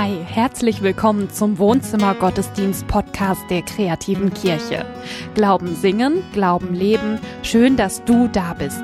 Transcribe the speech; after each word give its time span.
Hi, 0.00 0.16
herzlich 0.24 0.80
willkommen 0.80 1.28
zum 1.28 1.58
Wohnzimmer 1.58 2.14
Gottesdienst 2.14 2.86
Podcast 2.86 3.40
der 3.50 3.62
kreativen 3.62 4.32
Kirche. 4.32 4.86
Glauben 5.34 5.74
singen, 5.74 6.22
Glauben 6.32 6.72
leben. 6.72 7.18
Schön, 7.42 7.76
dass 7.76 8.04
du 8.04 8.28
da 8.28 8.54
bist. 8.54 8.80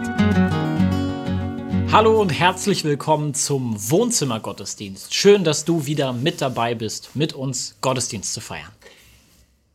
Hallo 1.92 2.20
und 2.20 2.30
herzlich 2.30 2.82
willkommen 2.82 3.32
zum 3.32 3.76
Wohnzimmer 3.92 4.40
Gottesdienst. 4.40 5.14
Schön, 5.14 5.44
dass 5.44 5.64
du 5.64 5.86
wieder 5.86 6.12
mit 6.12 6.40
dabei 6.40 6.74
bist, 6.74 7.14
mit 7.14 7.32
uns 7.32 7.76
Gottesdienst 7.80 8.34
zu 8.34 8.40
feiern. 8.40 8.72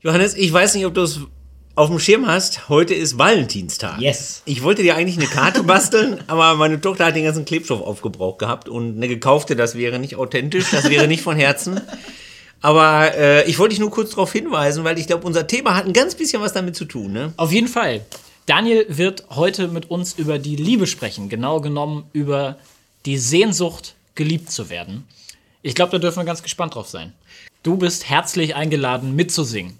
Johannes, 0.02 0.34
ich 0.34 0.52
weiß 0.52 0.76
nicht, 0.76 0.86
ob 0.88 0.94
du 0.94 1.04
es 1.04 1.22
auf 1.80 1.88
dem 1.88 1.98
Schirm 1.98 2.28
hast, 2.28 2.68
heute 2.68 2.94
ist 2.94 3.18
Valentinstag. 3.18 4.02
Yes. 4.02 4.42
Ich 4.44 4.64
wollte 4.64 4.84
dir 4.84 4.98
eigentlich 4.98 5.18
eine 5.18 5.28
Karte 5.28 5.64
basteln, 5.64 6.20
aber 6.28 6.56
meine 6.56 6.82
Tochter 6.82 7.06
hat 7.06 7.16
den 7.16 7.24
ganzen 7.24 7.46
Klebstoff 7.46 7.80
aufgebraucht 7.80 8.40
gehabt 8.40 8.68
und 8.68 8.98
eine 8.98 9.08
gekaufte, 9.08 9.56
das 9.56 9.76
wäre 9.76 9.98
nicht 9.98 10.18
authentisch, 10.18 10.72
das 10.72 10.90
wäre 10.90 11.08
nicht 11.08 11.24
von 11.24 11.38
Herzen. 11.38 11.80
Aber 12.60 13.16
äh, 13.16 13.50
ich 13.50 13.60
wollte 13.60 13.70
dich 13.70 13.80
nur 13.80 13.92
kurz 13.92 14.10
darauf 14.10 14.34
hinweisen, 14.34 14.84
weil 14.84 15.00
ich 15.00 15.08
glaube, 15.08 15.26
unser 15.26 15.48
Thema 15.48 15.74
hat 15.74 15.86
ein 15.86 15.94
ganz 15.94 16.16
bisschen 16.16 16.42
was 16.42 16.52
damit 16.52 16.76
zu 16.76 16.84
tun. 16.84 17.14
Ne? 17.14 17.32
Auf 17.38 17.54
jeden 17.54 17.70
Fall. 17.70 18.02
Daniel 18.46 18.86
wird 18.90 19.24
heute 19.30 19.70
mit 19.70 19.90
uns 19.90 20.12
über 20.12 20.38
die 20.38 20.58
Liebe 20.58 20.86
sprechen, 20.86 21.30
genau 21.30 21.62
genommen 21.62 22.10
über 22.12 22.58
die 23.06 23.18
Sehnsucht, 23.18 23.96
geliebt 24.16 24.52
zu 24.52 24.70
werden. 24.70 25.08
Ich 25.62 25.76
glaube, 25.76 25.94
da 25.94 25.98
dürfen 26.00 26.18
wir 26.18 26.26
ganz 26.26 26.44
gespannt 26.44 26.76
drauf 26.76 26.90
sein. 26.90 27.14
Du 27.64 27.78
bist 27.78 28.10
herzlich 28.10 28.54
eingeladen, 28.54 29.16
mitzusingen, 29.16 29.78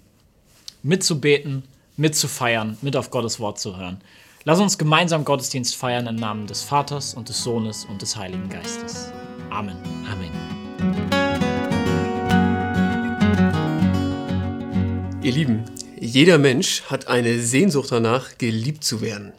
mitzubeten, 0.82 1.64
mitzufeiern, 2.00 2.78
mit 2.80 2.96
auf 2.96 3.10
Gottes 3.10 3.38
Wort 3.40 3.60
zu 3.60 3.76
hören. 3.76 4.00
Lass 4.44 4.58
uns 4.58 4.78
gemeinsam 4.78 5.22
Gottesdienst 5.26 5.76
feiern 5.76 6.06
im 6.06 6.16
Namen 6.16 6.46
des 6.46 6.62
Vaters 6.62 7.12
und 7.12 7.28
des 7.28 7.44
Sohnes 7.44 7.84
und 7.84 8.00
des 8.00 8.16
Heiligen 8.16 8.48
Geistes. 8.48 9.12
Amen. 9.50 9.76
Amen. 10.10 10.30
Ihr 15.22 15.32
Lieben, 15.32 15.64
jeder 16.00 16.38
Mensch 16.38 16.84
hat 16.84 17.06
eine 17.06 17.38
Sehnsucht 17.38 17.92
danach, 17.92 18.38
geliebt 18.38 18.82
zu 18.82 19.02
werden. 19.02 19.34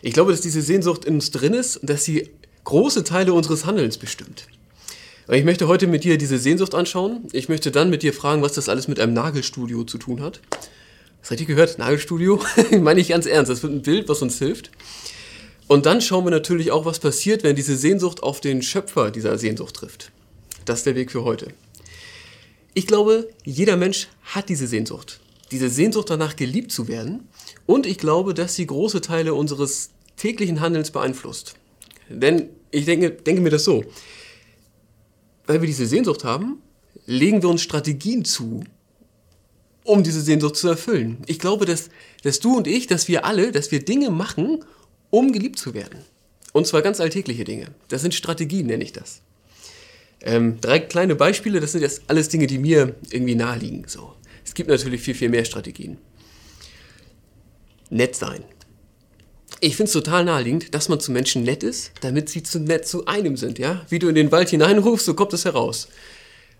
Ich 0.00 0.14
glaube, 0.14 0.30
dass 0.30 0.40
diese 0.40 0.62
Sehnsucht 0.62 1.04
in 1.04 1.16
uns 1.16 1.30
drin 1.30 1.52
ist 1.52 1.76
und 1.76 1.90
dass 1.90 2.04
sie 2.04 2.30
große 2.64 3.04
Teile 3.04 3.34
unseres 3.34 3.66
Handelns 3.66 3.98
bestimmt. 3.98 4.46
Und 5.26 5.34
ich 5.34 5.44
möchte 5.44 5.68
heute 5.68 5.88
mit 5.88 6.04
dir 6.04 6.16
diese 6.16 6.38
Sehnsucht 6.38 6.74
anschauen. 6.74 7.24
Ich 7.32 7.50
möchte 7.50 7.70
dann 7.70 7.90
mit 7.90 8.02
dir 8.02 8.14
fragen, 8.14 8.40
was 8.40 8.54
das 8.54 8.70
alles 8.70 8.88
mit 8.88 8.98
einem 8.98 9.12
Nagelstudio 9.12 9.84
zu 9.84 9.98
tun 9.98 10.22
hat. 10.22 10.40
Das 11.28 11.40
ihr 11.40 11.46
gehört? 11.46 11.76
Nagelstudio? 11.78 12.40
Meine 12.80 13.00
ich 13.00 13.08
ganz 13.08 13.26
ernst. 13.26 13.50
Das 13.50 13.60
wird 13.64 13.72
ein 13.72 13.82
Bild, 13.82 14.08
was 14.08 14.22
uns 14.22 14.38
hilft. 14.38 14.70
Und 15.66 15.84
dann 15.84 16.00
schauen 16.00 16.24
wir 16.24 16.30
natürlich 16.30 16.70
auch, 16.70 16.84
was 16.84 17.00
passiert, 17.00 17.42
wenn 17.42 17.56
diese 17.56 17.76
Sehnsucht 17.76 18.22
auf 18.22 18.40
den 18.40 18.62
Schöpfer 18.62 19.10
dieser 19.10 19.36
Sehnsucht 19.36 19.74
trifft. 19.74 20.12
Das 20.66 20.78
ist 20.78 20.86
der 20.86 20.94
Weg 20.94 21.10
für 21.10 21.24
heute. 21.24 21.48
Ich 22.74 22.86
glaube, 22.86 23.28
jeder 23.44 23.76
Mensch 23.76 24.06
hat 24.22 24.48
diese 24.48 24.68
Sehnsucht. 24.68 25.18
Diese 25.50 25.68
Sehnsucht 25.68 26.10
danach 26.10 26.36
geliebt 26.36 26.70
zu 26.70 26.86
werden. 26.86 27.28
Und 27.66 27.86
ich 27.86 27.98
glaube, 27.98 28.32
dass 28.32 28.54
sie 28.54 28.68
große 28.68 29.00
Teile 29.00 29.34
unseres 29.34 29.90
täglichen 30.16 30.60
Handelns 30.60 30.92
beeinflusst. 30.92 31.54
Denn 32.08 32.50
ich 32.70 32.84
denke, 32.84 33.10
denke 33.10 33.42
mir 33.42 33.50
das 33.50 33.64
so. 33.64 33.82
Weil 35.48 35.60
wir 35.60 35.66
diese 35.66 35.86
Sehnsucht 35.86 36.22
haben, 36.22 36.62
legen 37.04 37.42
wir 37.42 37.48
uns 37.48 37.62
Strategien 37.62 38.24
zu, 38.24 38.62
um 39.86 40.02
diese 40.02 40.20
Sehnsucht 40.20 40.56
zu 40.56 40.68
erfüllen. 40.68 41.18
Ich 41.26 41.38
glaube, 41.38 41.64
dass, 41.64 41.88
dass 42.22 42.40
du 42.40 42.56
und 42.56 42.66
ich, 42.66 42.86
dass 42.86 43.08
wir 43.08 43.24
alle, 43.24 43.52
dass 43.52 43.70
wir 43.70 43.84
Dinge 43.84 44.10
machen, 44.10 44.64
um 45.10 45.32
geliebt 45.32 45.58
zu 45.58 45.74
werden. 45.74 46.00
Und 46.52 46.66
zwar 46.66 46.82
ganz 46.82 47.00
alltägliche 47.00 47.44
Dinge. 47.44 47.68
Das 47.88 48.02
sind 48.02 48.14
Strategien, 48.14 48.66
nenne 48.66 48.84
ich 48.84 48.92
das. 48.92 49.20
Ähm, 50.22 50.60
drei 50.60 50.80
kleine 50.80 51.14
Beispiele, 51.14 51.60
das 51.60 51.72
sind 51.72 51.82
jetzt 51.82 52.02
alles 52.08 52.28
Dinge, 52.28 52.46
die 52.46 52.58
mir 52.58 52.94
irgendwie 53.10 53.34
naheliegen. 53.34 53.84
So. 53.86 54.14
Es 54.44 54.54
gibt 54.54 54.68
natürlich 54.68 55.02
viel, 55.02 55.14
viel 55.14 55.28
mehr 55.28 55.44
Strategien. 55.44 55.98
Nett 57.90 58.16
sein. 58.16 58.42
Ich 59.60 59.76
finde 59.76 59.88
es 59.88 59.92
total 59.92 60.24
naheliegend, 60.24 60.74
dass 60.74 60.88
man 60.88 61.00
zu 61.00 61.12
Menschen 61.12 61.42
nett 61.42 61.62
ist, 61.62 61.92
damit 62.00 62.28
sie 62.28 62.42
zu 62.42 62.58
nett 62.58 62.86
zu 62.86 63.06
einem 63.06 63.36
sind, 63.36 63.58
ja? 63.58 63.86
Wie 63.88 63.98
du 63.98 64.08
in 64.08 64.14
den 64.14 64.32
Wald 64.32 64.50
hineinrufst, 64.50 65.06
so 65.06 65.14
kommt 65.14 65.32
es 65.32 65.44
heraus. 65.44 65.88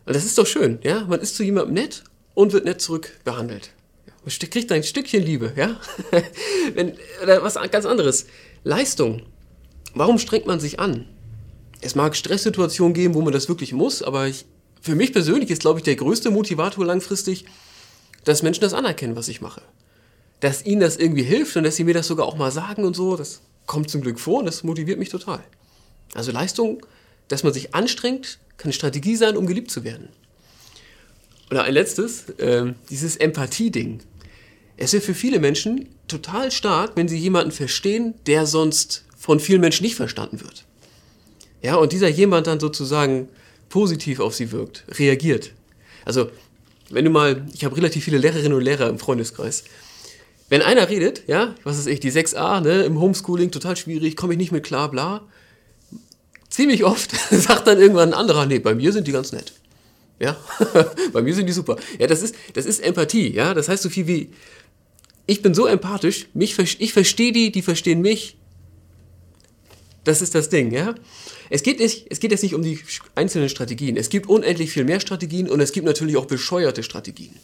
Und 0.07 0.15
das 0.15 0.25
ist 0.25 0.39
doch 0.39 0.47
schön, 0.47 0.79
ja? 0.83 1.05
Man 1.05 1.21
ist 1.21 1.37
zu 1.37 1.43
jemandem 1.43 1.75
nett 1.75 2.05
und 2.37 2.53
wird 2.53 2.67
nett 2.67 2.81
zurück 2.81 3.19
behandelt. 3.25 3.71
Man 4.23 4.51
kriegt 4.51 4.71
ein 4.71 4.85
Stückchen 4.85 5.25
Liebe, 5.25 5.53
ja? 5.57 5.81
Wenn, 6.75 6.95
oder 7.23 7.43
was 7.43 7.55
ganz 7.71 7.87
anderes. 7.87 8.27
Leistung. 8.63 9.23
Warum 9.95 10.19
strengt 10.19 10.47
man 10.47 10.61
sich 10.61 10.79
an? 10.79 11.09
Es 11.81 11.95
mag 11.95 12.15
Stresssituationen 12.15 12.93
geben, 12.93 13.15
wo 13.15 13.23
man 13.23 13.33
das 13.33 13.49
wirklich 13.49 13.73
muss, 13.73 14.03
aber 14.03 14.27
ich, 14.27 14.45
für 14.83 14.95
mich 14.95 15.13
persönlich 15.13 15.51
ist, 15.51 15.63
glaube 15.63 15.79
ich, 15.79 15.85
der 15.85 15.97
größte 15.97 16.31
Motivator 16.31 16.85
langfristig, 16.85 17.47
dass 18.25 18.43
Menschen 18.43 18.61
das 18.61 18.75
anerkennen, 18.75 19.17
was 19.17 19.29
ich 19.29 19.41
mache. 19.41 19.63
Dass 20.41 20.67
ihnen 20.67 20.81
das 20.81 20.97
irgendwie 20.97 21.23
hilft 21.23 21.57
und 21.57 21.65
dass 21.65 21.77
sie 21.77 21.85
mir 21.85 21.95
das 21.95 22.07
sogar 22.07 22.27
auch 22.27 22.37
mal 22.37 22.53
sagen 22.53 22.85
und 22.85 22.95
so, 22.95 23.17
das 23.17 23.41
kommt 23.65 23.89
zum 23.89 24.03
Glück 24.03 24.21
vor 24.21 24.41
und 24.41 24.47
das 24.47 24.63
motiviert 24.63 24.99
mich 24.99 25.09
total. 25.09 25.43
Also 26.15 26.33
Leistung, 26.33 26.85
dass 27.29 27.45
man 27.45 27.55
sich 27.55 27.75
anstrengt, 27.75 28.39
kann 28.59 28.67
eine 28.67 28.73
Strategie 28.75 29.17
sein, 29.17 29.37
um 29.37 29.47
geliebt 29.47 29.71
zu 29.71 29.85
werden. 29.85 30.11
Oder 31.51 31.65
ein 31.65 31.75
letztes, 31.75 32.29
äh, 32.39 32.73
dieses 32.91 33.17
Empathie-Ding. 33.17 34.01
Es 34.77 34.93
ist 34.93 35.07
für 35.07 35.15
viele 35.15 35.39
Menschen 35.39 35.89
total 36.09 36.51
stark, 36.51 36.93
wenn 36.97 37.09
sie 37.09 37.19
jemanden 37.19 37.53
verstehen, 37.53 38.15
der 38.27 38.47
sonst 38.47 39.05
von 39.17 39.41
vielen 39.41 39.61
Menschen 39.61 39.85
nicht 39.85 39.97
verstanden 39.97 40.41
wird. 40.41 40.65
Ja, 41.63 41.77
und 41.77 41.93
dieser 41.93 42.09
jemand 42.09 42.47
dann 42.47 42.61
sozusagen 42.61 43.29
positiv 43.69 44.21
auf 44.21 44.35
sie 44.35 44.53
wirkt, 44.53 44.85
reagiert. 44.99 45.53
Also, 46.05 46.31
wenn 46.91 47.05
du 47.05 47.11
mal, 47.11 47.45
ich 47.53 47.65
habe 47.65 47.77
relativ 47.77 48.05
viele 48.05 48.19
Lehrerinnen 48.19 48.53
und 48.53 48.63
Lehrer 48.63 48.89
im 48.89 48.99
Freundeskreis. 48.99 49.65
Wenn 50.49 50.63
einer 50.63 50.89
redet, 50.89 51.25
ja, 51.27 51.55
was 51.65 51.79
ist 51.79 51.89
ich, 51.89 51.99
die 51.99 52.13
6a, 52.13 52.61
ne, 52.61 52.83
im 52.83 53.01
Homeschooling 53.01 53.51
total 53.51 53.77
schwierig, 53.77 54.15
komme 54.15 54.35
ich 54.35 54.39
nicht 54.39 54.53
mit 54.53 54.65
klar, 54.65 54.91
bla. 54.91 55.23
Ziemlich 56.49 56.85
oft 56.85 57.11
sagt 57.31 57.67
dann 57.67 57.81
irgendwann 57.81 58.11
ein 58.11 58.19
anderer, 58.19 58.47
nee, 58.47 58.61
bei 58.61 58.75
mir 58.75 58.93
sind 58.93 59.09
die 59.09 59.13
ganz 59.13 59.33
nett. 59.33 59.53
Ja, 60.19 60.37
bei 61.13 61.23
mir 61.23 61.35
sind 61.35 61.47
die 61.47 61.53
super. 61.53 61.77
Ja, 61.99 62.07
das 62.07 62.23
ist, 62.23 62.35
das 62.55 62.65
ist 62.67 62.81
Empathie, 62.81 63.33
ja. 63.33 63.53
Das 63.55 63.69
heißt 63.69 63.83
so 63.83 63.91
viel 63.91 64.07
wie, 64.07 64.31
ich 65.27 65.43
bin 65.43 65.55
so 65.55 65.67
empathisch, 65.67 66.29
mich, 66.33 66.59
ich 66.59 66.93
verstehe 66.93 67.33
die, 67.33 67.53
die 67.53 67.63
verstehen 67.63 68.01
mich. 68.01 68.37
Das 70.05 70.23
ist 70.23 70.35
das 70.35 70.49
Ding, 70.49 70.73
ja. 70.73 70.95
Es 71.51 71.63
geht, 71.63 71.81
nicht, 71.81 72.07
es 72.11 72.21
geht 72.21 72.31
jetzt 72.31 72.43
nicht 72.43 72.55
um 72.55 72.63
die 72.63 72.79
einzelnen 73.15 73.49
Strategien. 73.49 73.97
Es 73.97 74.09
gibt 74.09 74.29
unendlich 74.29 74.71
viel 74.71 74.85
mehr 74.85 75.01
Strategien 75.01 75.51
und 75.51 75.61
es 75.61 75.73
gibt 75.73 75.85
natürlich 75.87 76.17
auch 76.17 76.27
bescheuerte 76.27 76.83
Strategien. 76.83 77.35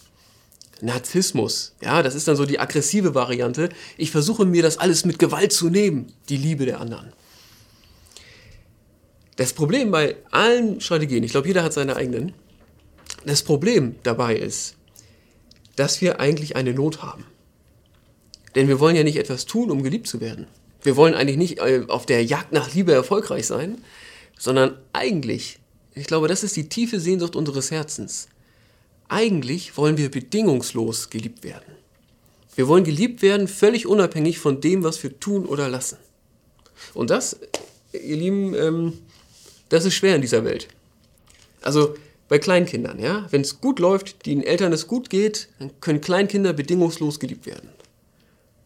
Narzissmus, 0.80 1.74
ja, 1.80 2.02
das 2.02 2.14
ist 2.16 2.26
dann 2.26 2.36
so 2.36 2.44
die 2.44 2.58
aggressive 2.58 3.14
Variante. 3.14 3.68
Ich 3.96 4.10
versuche 4.10 4.44
mir 4.44 4.62
das 4.62 4.78
alles 4.78 5.04
mit 5.04 5.18
Gewalt 5.18 5.52
zu 5.52 5.70
nehmen, 5.70 6.12
die 6.28 6.36
Liebe 6.36 6.66
der 6.66 6.80
anderen. 6.80 7.12
Das 9.36 9.52
Problem 9.52 9.90
bei 9.90 10.16
allen 10.30 10.80
Strategien, 10.80 11.22
ich 11.22 11.30
glaube, 11.30 11.48
jeder 11.48 11.62
hat 11.62 11.72
seine 11.72 11.96
eigenen, 11.96 12.32
das 13.26 13.42
Problem 13.42 13.96
dabei 14.02 14.36
ist, 14.36 14.76
dass 15.76 16.00
wir 16.00 16.20
eigentlich 16.20 16.56
eine 16.56 16.74
Not 16.74 17.02
haben. 17.02 17.24
Denn 18.54 18.68
wir 18.68 18.80
wollen 18.80 18.96
ja 18.96 19.04
nicht 19.04 19.16
etwas 19.16 19.46
tun, 19.46 19.70
um 19.70 19.82
geliebt 19.82 20.06
zu 20.06 20.20
werden. 20.20 20.46
Wir 20.82 20.96
wollen 20.96 21.14
eigentlich 21.14 21.38
nicht 21.38 21.58
äh, 21.58 21.84
auf 21.88 22.06
der 22.06 22.24
Jagd 22.24 22.52
nach 22.52 22.74
Liebe 22.74 22.92
erfolgreich 22.92 23.46
sein, 23.46 23.78
sondern 24.38 24.76
eigentlich, 24.92 25.60
ich 25.94 26.06
glaube, 26.06 26.28
das 26.28 26.42
ist 26.42 26.56
die 26.56 26.68
tiefe 26.68 27.00
Sehnsucht 27.00 27.36
unseres 27.36 27.70
Herzens. 27.70 28.28
Eigentlich 29.08 29.76
wollen 29.76 29.96
wir 29.96 30.10
bedingungslos 30.10 31.10
geliebt 31.10 31.44
werden. 31.44 31.76
Wir 32.54 32.68
wollen 32.68 32.84
geliebt 32.84 33.22
werden, 33.22 33.48
völlig 33.48 33.86
unabhängig 33.86 34.38
von 34.38 34.60
dem, 34.60 34.82
was 34.82 35.02
wir 35.02 35.18
tun 35.20 35.46
oder 35.46 35.68
lassen. 35.68 35.98
Und 36.92 37.10
das, 37.10 37.38
ihr 37.92 38.16
Lieben, 38.16 38.54
ähm, 38.54 38.98
das 39.68 39.84
ist 39.84 39.94
schwer 39.94 40.16
in 40.16 40.22
dieser 40.22 40.44
Welt. 40.44 40.68
Also 41.62 41.94
bei 42.32 42.38
Kleinkindern, 42.38 42.98
ja, 42.98 43.26
wenn 43.30 43.42
es 43.42 43.60
gut 43.60 43.78
läuft, 43.78 44.24
den 44.24 44.42
Eltern 44.42 44.72
es 44.72 44.86
gut 44.86 45.10
geht, 45.10 45.48
dann 45.58 45.70
können 45.82 46.00
Kleinkinder 46.00 46.54
bedingungslos 46.54 47.20
geliebt 47.20 47.44
werden. 47.44 47.68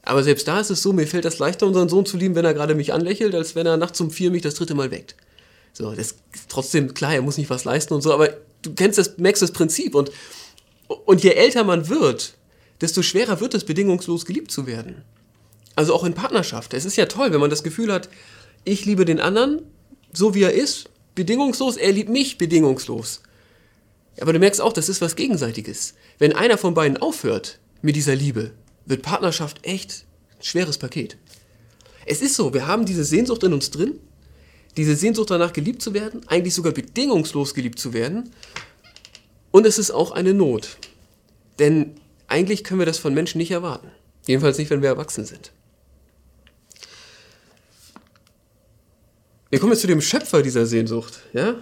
Aber 0.02 0.22
selbst 0.22 0.46
da 0.46 0.60
ist 0.60 0.70
es 0.70 0.82
so, 0.82 0.92
mir 0.92 1.08
fällt 1.08 1.24
das 1.24 1.40
leichter, 1.40 1.66
unseren 1.66 1.88
Sohn 1.88 2.06
zu 2.06 2.16
lieben, 2.16 2.36
wenn 2.36 2.44
er 2.44 2.54
gerade 2.54 2.76
mich 2.76 2.92
anlächelt, 2.92 3.34
als 3.34 3.56
wenn 3.56 3.66
er 3.66 3.76
nachts 3.76 4.00
um 4.00 4.12
vier 4.12 4.30
mich 4.30 4.42
das 4.42 4.54
dritte 4.54 4.76
Mal 4.76 4.92
weckt. 4.92 5.16
So, 5.72 5.90
das 5.90 6.12
ist 6.12 6.18
trotzdem, 6.48 6.94
klar, 6.94 7.14
er 7.14 7.22
muss 7.22 7.38
nicht 7.38 7.50
was 7.50 7.64
leisten 7.64 7.92
und 7.92 8.02
so, 8.02 8.14
aber 8.14 8.36
du 8.62 8.72
kennst 8.72 8.98
das, 8.98 9.18
merkst 9.18 9.42
das 9.42 9.50
Prinzip 9.50 9.96
und, 9.96 10.12
und 10.86 11.24
je 11.24 11.30
älter 11.30 11.64
man 11.64 11.88
wird, 11.88 12.34
desto 12.80 13.02
schwerer 13.02 13.40
wird 13.40 13.54
es, 13.54 13.64
bedingungslos 13.64 14.26
geliebt 14.26 14.52
zu 14.52 14.68
werden. 14.68 15.02
Also 15.74 15.92
auch 15.92 16.04
in 16.04 16.14
Partnerschaft. 16.14 16.72
Es 16.72 16.84
ist 16.84 16.96
ja 16.96 17.06
toll, 17.06 17.32
wenn 17.32 17.40
man 17.40 17.50
das 17.50 17.64
Gefühl 17.64 17.92
hat, 17.92 18.10
ich 18.62 18.84
liebe 18.84 19.04
den 19.04 19.18
anderen, 19.18 19.62
so 20.12 20.36
wie 20.36 20.44
er 20.44 20.52
ist, 20.52 20.88
bedingungslos, 21.16 21.76
er 21.76 21.90
liebt 21.90 22.10
mich 22.10 22.38
bedingungslos. 22.38 23.22
Aber 24.20 24.32
du 24.32 24.38
merkst 24.38 24.60
auch, 24.60 24.72
das 24.72 24.88
ist 24.88 25.00
was 25.00 25.16
Gegenseitiges. 25.16 25.94
Wenn 26.18 26.32
einer 26.32 26.58
von 26.58 26.74
beiden 26.74 26.96
aufhört 26.96 27.58
mit 27.82 27.96
dieser 27.96 28.14
Liebe, 28.14 28.52
wird 28.86 29.02
Partnerschaft 29.02 29.58
echt 29.64 30.06
ein 30.38 30.44
schweres 30.44 30.78
Paket. 30.78 31.16
Es 32.06 32.22
ist 32.22 32.34
so, 32.34 32.54
wir 32.54 32.66
haben 32.66 32.86
diese 32.86 33.04
Sehnsucht 33.04 33.42
in 33.42 33.52
uns 33.52 33.70
drin, 33.70 33.98
Diese 34.76 34.94
Sehnsucht 34.94 35.30
danach, 35.30 35.54
geliebt 35.54 35.80
zu 35.80 35.94
werden, 35.94 36.20
eigentlich 36.28 36.54
sogar 36.54 36.72
bedingungslos 36.72 37.54
geliebt 37.54 37.78
zu 37.78 37.94
werden. 37.94 38.30
Und 39.50 39.66
es 39.66 39.78
ist 39.78 39.90
auch 39.90 40.10
eine 40.10 40.34
Not. 40.34 40.76
Denn 41.58 41.96
eigentlich 42.28 42.62
können 42.62 42.80
wir 42.80 42.86
das 42.86 42.98
von 42.98 43.14
Menschen 43.14 43.38
nicht 43.38 43.50
erwarten. 43.50 43.90
Jedenfalls 44.26 44.58
nicht, 44.58 44.70
wenn 44.70 44.82
wir 44.82 44.90
erwachsen 44.90 45.24
sind. 45.24 45.52
Wir 49.48 49.60
kommen 49.60 49.72
jetzt 49.72 49.80
zu 49.80 49.86
dem 49.86 50.02
Schöpfer 50.02 50.42
dieser 50.42 50.66
Sehnsucht. 50.66 51.20
Ja? 51.32 51.54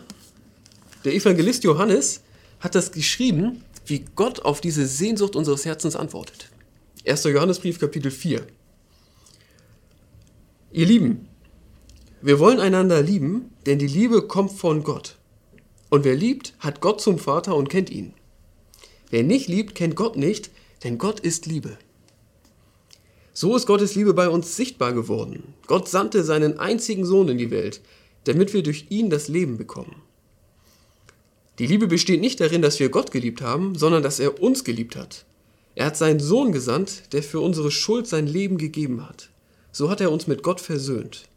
Der 1.04 1.14
Evangelist 1.14 1.62
Johannes 1.62 2.20
hat 2.60 2.74
das 2.74 2.92
geschrieben, 2.92 3.62
wie 3.86 4.04
Gott 4.14 4.40
auf 4.40 4.60
diese 4.60 4.86
Sehnsucht 4.86 5.36
unseres 5.36 5.64
Herzens 5.64 5.96
antwortet. 5.96 6.50
1. 7.06 7.24
Johannesbrief, 7.24 7.78
Kapitel 7.78 8.10
4. 8.10 8.46
Ihr 10.72 10.86
Lieben, 10.86 11.28
wir 12.22 12.38
wollen 12.38 12.58
einander 12.58 13.02
lieben, 13.02 13.50
denn 13.66 13.78
die 13.78 13.86
Liebe 13.86 14.22
kommt 14.22 14.52
von 14.52 14.82
Gott. 14.82 15.16
Und 15.90 16.04
wer 16.04 16.16
liebt, 16.16 16.54
hat 16.58 16.80
Gott 16.80 17.00
zum 17.00 17.18
Vater 17.18 17.54
und 17.54 17.68
kennt 17.68 17.90
ihn. 17.90 18.14
Wer 19.10 19.22
nicht 19.22 19.46
liebt, 19.48 19.74
kennt 19.74 19.94
Gott 19.94 20.16
nicht, 20.16 20.50
denn 20.82 20.98
Gott 20.98 21.20
ist 21.20 21.46
Liebe. 21.46 21.78
So 23.32 23.54
ist 23.56 23.66
Gottes 23.66 23.94
Liebe 23.94 24.14
bei 24.14 24.28
uns 24.28 24.56
sichtbar 24.56 24.92
geworden. 24.92 25.54
Gott 25.66 25.88
sandte 25.88 26.24
seinen 26.24 26.58
einzigen 26.58 27.04
Sohn 27.04 27.28
in 27.28 27.38
die 27.38 27.50
Welt, 27.50 27.80
damit 28.24 28.54
wir 28.54 28.62
durch 28.62 28.86
ihn 28.88 29.10
das 29.10 29.28
Leben 29.28 29.56
bekommen. 29.56 30.02
Die 31.58 31.66
Liebe 31.66 31.86
besteht 31.86 32.20
nicht 32.20 32.40
darin, 32.40 32.62
dass 32.62 32.80
wir 32.80 32.88
Gott 32.88 33.10
geliebt 33.10 33.40
haben, 33.40 33.76
sondern 33.76 34.02
dass 34.02 34.18
er 34.18 34.42
uns 34.42 34.64
geliebt 34.64 34.96
hat. 34.96 35.24
Er 35.76 35.86
hat 35.86 35.96
seinen 35.96 36.20
Sohn 36.20 36.52
gesandt, 36.52 37.12
der 37.12 37.22
für 37.22 37.40
unsere 37.40 37.70
Schuld 37.70 38.06
sein 38.06 38.26
Leben 38.26 38.58
gegeben 38.58 39.06
hat. 39.06 39.30
So 39.72 39.90
hat 39.90 40.00
er 40.00 40.12
uns 40.12 40.26
mit 40.26 40.42
Gott 40.42 40.60
versöhnt. 40.60 41.28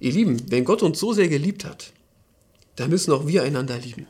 Ihr 0.00 0.12
Lieben, 0.12 0.50
wenn 0.50 0.64
Gott 0.64 0.82
uns 0.82 0.98
so 0.98 1.12
sehr 1.12 1.28
geliebt 1.28 1.64
hat, 1.64 1.92
dann 2.76 2.90
müssen 2.90 3.12
auch 3.12 3.26
wir 3.26 3.42
einander 3.42 3.78
lieben. 3.78 4.06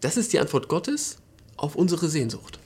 Das 0.00 0.16
ist 0.16 0.32
die 0.32 0.38
Antwort 0.38 0.68
Gottes 0.68 1.18
auf 1.56 1.74
unsere 1.76 2.08
Sehnsucht. 2.08 2.58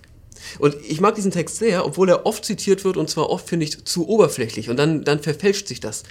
Und 0.59 0.77
ich 0.87 1.01
mag 1.01 1.15
diesen 1.15 1.31
Text 1.31 1.57
sehr, 1.57 1.85
obwohl 1.85 2.09
er 2.09 2.27
oft 2.27 2.45
zitiert 2.45 2.85
wird 2.85 2.97
und 2.97 3.09
zwar 3.09 3.31
oft, 3.31 3.49
finde 3.49 3.65
ich, 3.65 3.85
zu 3.85 4.09
oberflächlich 4.09 4.69
und 4.69 4.77
dann, 4.77 5.05
dann 5.05 5.21
verfälscht 5.21 5.67
sich 5.69 5.81
das. 5.81 6.05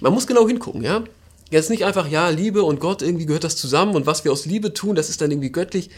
Man 0.00 0.12
muss 0.12 0.26
genau 0.26 0.46
hingucken, 0.46 0.82
ja? 0.82 1.04
Jetzt 1.52 1.68
nicht 1.68 1.84
einfach, 1.84 2.08
ja, 2.08 2.30
Liebe 2.30 2.62
und 2.62 2.80
Gott, 2.80 3.02
irgendwie 3.02 3.26
gehört 3.26 3.44
das 3.44 3.56
zusammen 3.56 3.94
und 3.94 4.06
was 4.06 4.24
wir 4.24 4.32
aus 4.32 4.46
Liebe 4.46 4.72
tun, 4.72 4.96
das 4.96 5.10
ist 5.10 5.20
dann 5.20 5.30
irgendwie 5.30 5.52
göttlich. 5.52 5.90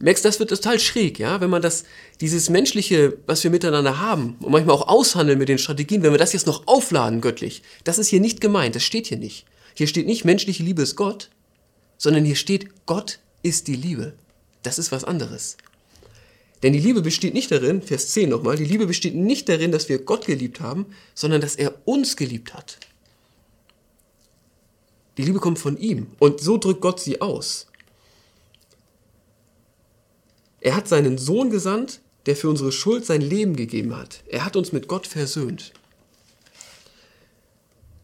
Merkst, 0.00 0.24
das 0.24 0.40
wird 0.40 0.50
total 0.50 0.80
schräg, 0.80 1.20
ja, 1.20 1.40
wenn 1.40 1.48
man 1.48 1.62
das, 1.62 1.84
dieses 2.20 2.50
Menschliche, 2.50 3.16
was 3.24 3.44
wir 3.44 3.52
miteinander 3.52 4.00
haben 4.00 4.36
und 4.40 4.50
manchmal 4.50 4.74
auch 4.74 4.88
aushandeln 4.88 5.38
mit 5.38 5.48
den 5.48 5.58
Strategien, 5.58 6.02
wenn 6.02 6.10
wir 6.10 6.18
das 6.18 6.32
jetzt 6.32 6.48
noch 6.48 6.66
aufladen 6.66 7.20
göttlich, 7.20 7.62
das 7.84 7.98
ist 7.98 8.08
hier 8.08 8.18
nicht 8.18 8.40
gemeint, 8.40 8.74
das 8.74 8.82
steht 8.82 9.06
hier 9.06 9.18
nicht. 9.18 9.46
Hier 9.74 9.86
steht 9.86 10.06
nicht 10.06 10.24
menschliche 10.24 10.64
Liebe 10.64 10.82
ist 10.82 10.96
Gott, 10.96 11.30
sondern 11.96 12.24
hier 12.24 12.34
steht 12.34 12.86
Gott 12.86 13.20
ist 13.44 13.68
die 13.68 13.76
Liebe. 13.76 14.14
Das 14.64 14.80
ist 14.80 14.90
was 14.90 15.04
anderes. 15.04 15.56
Denn 16.64 16.72
die 16.72 16.80
Liebe 16.80 17.00
besteht 17.00 17.34
nicht 17.34 17.52
darin, 17.52 17.80
Vers 17.80 18.08
10 18.08 18.28
nochmal, 18.28 18.56
die 18.56 18.64
Liebe 18.64 18.88
besteht 18.88 19.14
nicht 19.14 19.48
darin, 19.48 19.70
dass 19.70 19.88
wir 19.88 20.00
Gott 20.00 20.26
geliebt 20.26 20.60
haben, 20.60 20.86
sondern 21.14 21.40
dass 21.40 21.54
er 21.54 21.74
uns 21.84 22.16
geliebt 22.16 22.54
hat. 22.54 22.78
Die 25.20 25.26
Liebe 25.26 25.38
kommt 25.38 25.58
von 25.58 25.76
ihm 25.76 26.06
und 26.18 26.40
so 26.40 26.56
drückt 26.56 26.80
Gott 26.80 26.98
sie 26.98 27.20
aus. 27.20 27.66
Er 30.62 30.74
hat 30.74 30.88
seinen 30.88 31.18
Sohn 31.18 31.50
gesandt, 31.50 32.00
der 32.24 32.36
für 32.36 32.48
unsere 32.48 32.72
Schuld 32.72 33.04
sein 33.04 33.20
Leben 33.20 33.54
gegeben 33.54 33.94
hat. 33.94 34.24
Er 34.28 34.46
hat 34.46 34.56
uns 34.56 34.72
mit 34.72 34.88
Gott 34.88 35.06
versöhnt. 35.06 35.74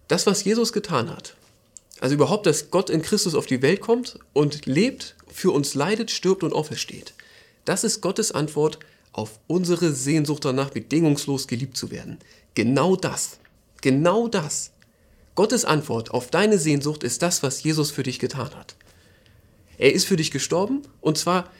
Das, 0.09 0.27
was 0.27 0.45
Jesus 0.45 0.75
getan 0.75 1.09
hat, 1.09 1.37
also 2.01 2.15
überhaupt, 2.15 2.45
dass 2.45 2.71
Gott 2.71 2.91
in 2.91 3.01
Christus 3.01 3.35
auf 3.35 3.47
die 3.47 3.63
Welt 3.63 3.81
kommt 3.81 4.19
und 4.35 4.67
lebt, 4.67 5.17
für 5.27 5.53
uns 5.53 5.73
leidet, 5.73 6.11
stirbt 6.11 6.43
und 6.43 6.53
aufersteht. 6.53 7.15
Das 7.65 7.83
ist 7.83 8.03
Gottes 8.03 8.31
Antwort 8.31 8.79
auf 9.13 9.39
unsere 9.47 9.95
Sehnsucht 9.95 10.45
danach, 10.45 10.69
bedingungslos 10.69 11.47
geliebt 11.47 11.79
zu 11.79 11.91
werden. 11.91 12.19
Genau 12.55 12.95
das. 12.95 13.39
Genau 13.81 14.29
das. 14.29 14.73
Gottes 15.37 15.65
Antwort 15.65 16.11
auf 16.11 16.31
deine 16.31 16.59
Sehnsucht 16.59 17.05
ist 17.05 17.23
das, 17.23 17.45
was 17.45 17.63
Jesus 17.63 17.93
für 17.93 18.03
dich 18.03 18.19
getan 18.19 18.51
hat. 18.57 18.75
Er 19.79 19.93
ist 19.93 20.07
für 20.07 20.17
dich 20.17 20.31
gestorben 20.31 20.83
und 21.01 21.19
zwar 21.19 21.51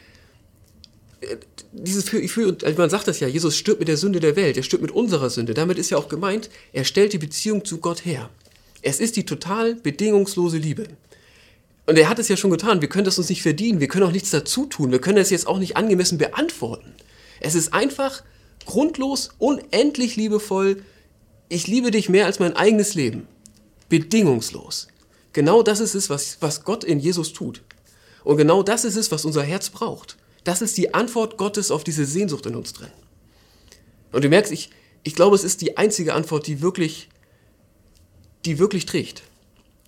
äh, 1.21 1.37
dieses 1.73 2.09
für, 2.09 2.57
also 2.65 2.79
man 2.79 2.91
sagt 2.91 3.07
das 3.07 3.21
ja, 3.21 3.29
Jesus 3.29 3.57
stirbt 3.57 3.81
mit 3.81 3.89
der 3.89 3.99
Sünde 3.99 4.19
der 4.19 4.35
Welt, 4.35 4.57
er 4.57 4.63
stirbt 4.63 4.83
mit 4.83 4.91
unserer 4.91 5.31
Sünde. 5.31 5.55
Damit 5.55 5.79
ist 5.79 5.91
ja 5.91 5.99
auch 5.99 6.09
gemeint, 6.09 6.49
er 6.73 6.85
stellt 6.85 7.13
die 7.13 7.19
Beziehung 7.19 7.65
zu 7.65 7.79
Gott 7.79 8.05
her. 8.05 8.31
Es 8.81 8.99
ist 8.99 9.17
die 9.17 9.27
total 9.27 9.75
bedingungslose 9.75 10.59
Liebe. 10.59 10.89
Und 11.85 11.99
er 11.99 12.09
hat 12.09 12.19
es 12.19 12.29
ja 12.29 12.37
schon 12.37 12.51
getan. 12.51 12.81
Wir 12.81 12.89
können 12.89 13.05
das 13.05 13.19
uns 13.19 13.29
nicht 13.29 13.43
verdienen. 13.43 13.79
Wir 13.79 13.89
können 13.89 14.05
auch 14.05 14.13
nichts 14.13 14.31
dazu 14.31 14.67
tun. 14.67 14.91
Wir 14.91 15.01
können 15.01 15.17
das 15.17 15.31
jetzt 15.31 15.47
auch 15.47 15.59
nicht 15.59 15.77
angemessen 15.77 16.19
beantworten. 16.19 16.95
Es 17.41 17.55
ist 17.55 17.73
einfach 17.75 18.25
grundlos, 18.65 19.31
unendlich 19.39 20.17
liebevoll. 20.17 20.83
Ich 21.49 21.67
liebe 21.67 21.91
dich 21.91 22.09
mehr 22.09 22.27
als 22.27 22.41
mein 22.41 22.57
eigenes 22.57 22.95
Leben. 22.95 23.29
Bedingungslos. 23.89 24.89
Genau 25.33 25.63
das 25.63 25.81
ist 25.81 25.95
es, 25.95 26.11
was, 26.11 26.39
was 26.41 26.65
Gott 26.65 26.85
in 26.85 26.99
Jesus 26.99 27.33
tut. 27.33 27.63
Und 28.25 28.37
genau 28.37 28.63
das 28.63 28.85
ist 28.85 28.97
es, 28.97 29.11
was 29.11 29.25
unser 29.25 29.43
Herz 29.43 29.71
braucht. 29.71 30.17
Das 30.45 30.63
ist 30.63 30.77
die 30.77 30.95
Antwort 30.95 31.37
Gottes 31.37 31.71
auf 31.71 31.85
diese 31.85 32.05
Sehnsucht 32.05 32.47
in 32.47 32.57
uns 32.57 32.73
drin. 32.73 32.91
Und 34.13 34.25
du 34.25 34.29
merkst, 34.29 34.53
ich, 34.53 34.71
ich 35.03 35.15
glaube, 35.15 35.37
es 35.37 35.45
ist 35.45 35.61
die 35.61 35.77
einzige 35.77 36.15
Antwort, 36.15 36.47
die 36.47 36.63
wirklich, 36.63 37.09
die 38.45 38.59
wirklich 38.59 38.87
trägt 38.87 39.23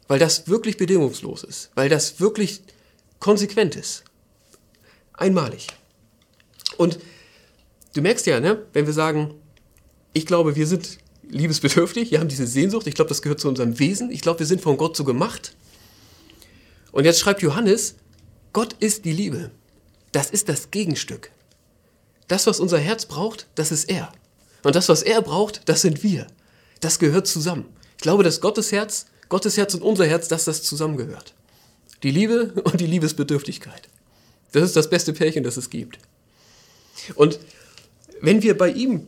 weil 0.09 0.19
das 0.19 0.49
wirklich 0.49 0.79
bedingungslos 0.79 1.45
ist, 1.45 1.71
weil 1.75 1.89
das 1.89 2.19
wirklich 2.19 2.63
konsequent 3.21 3.77
ist. 3.77 4.05
Einmalig. 5.13 5.69
Und 6.79 6.99
du 7.95 8.01
merkst 8.01 8.27
ja, 8.27 8.41
ne, 8.41 8.65
wenn 8.73 8.87
wir 8.87 8.93
sagen, 8.93 9.35
ich 10.15 10.27
glaube, 10.27 10.57
wir 10.57 10.67
sind 10.67 10.99
liebesbedürftig, 11.29 12.11
wir 12.11 12.21
haben 12.21 12.29
diese 12.29 12.47
Sehnsucht, 12.47 12.87
ich 12.87 12.95
glaube, 12.95 13.09
das 13.09 13.23
gehört 13.23 13.41
zu 13.41 13.49
unserem 13.49 13.79
Wesen, 13.79 14.11
ich 14.11 14.21
glaube, 14.21 14.41
wir 14.41 14.47
sind 14.47 14.61
von 14.61 14.77
Gott 14.77 14.97
so 14.97 15.05
gemacht. 15.05 15.55
Und 16.93 17.05
jetzt 17.05 17.21
schreibt 17.21 17.43
Johannes, 17.43 17.97
Gott 18.53 18.75
ist 18.81 19.05
die 19.05 19.13
Liebe. 19.13 19.51
Das 20.13 20.31
ist 20.31 20.49
das 20.49 20.71
Gegenstück. 20.71 21.31
Das, 22.29 22.47
was 22.47 22.61
unser 22.61 22.79
Herz 22.79 23.07
braucht, 23.07 23.47
das 23.55 23.73
ist 23.73 23.89
er. 23.91 24.13
Und 24.63 24.75
das, 24.75 24.89
was 24.89 25.03
er 25.03 25.23
braucht, 25.23 25.69
das 25.69 25.83
sind 25.83 26.03
wir. 26.03 26.27
Das 26.81 26.99
gehört 26.99 27.27
zusammen. 27.27 27.67
Ich 27.97 28.03
glaube, 28.03 28.23
dass 28.23 28.41
Gottes 28.41 28.73
Herz 28.73 29.07
Gottes 29.29 29.57
Herz 29.57 29.75
und 29.75 29.83
unser 29.83 30.07
Herz, 30.07 30.29
dass 30.29 30.45
das 30.45 30.63
zusammengehört. 30.63 31.35
Die 32.03 32.11
Liebe 32.11 32.53
und 32.65 32.81
die 32.81 32.87
Liebesbedürftigkeit. 32.87 33.89
Das 34.53 34.63
ist 34.63 34.77
das 34.77 34.89
beste 34.89 35.13
Pärchen, 35.13 35.45
das 35.45 35.57
es 35.57 35.71
gibt. 35.71 35.99
Und 37.15 37.39
wenn 38.21 38.43
wir 38.43 38.57
bei 38.57 38.71
ihm, 38.71 39.07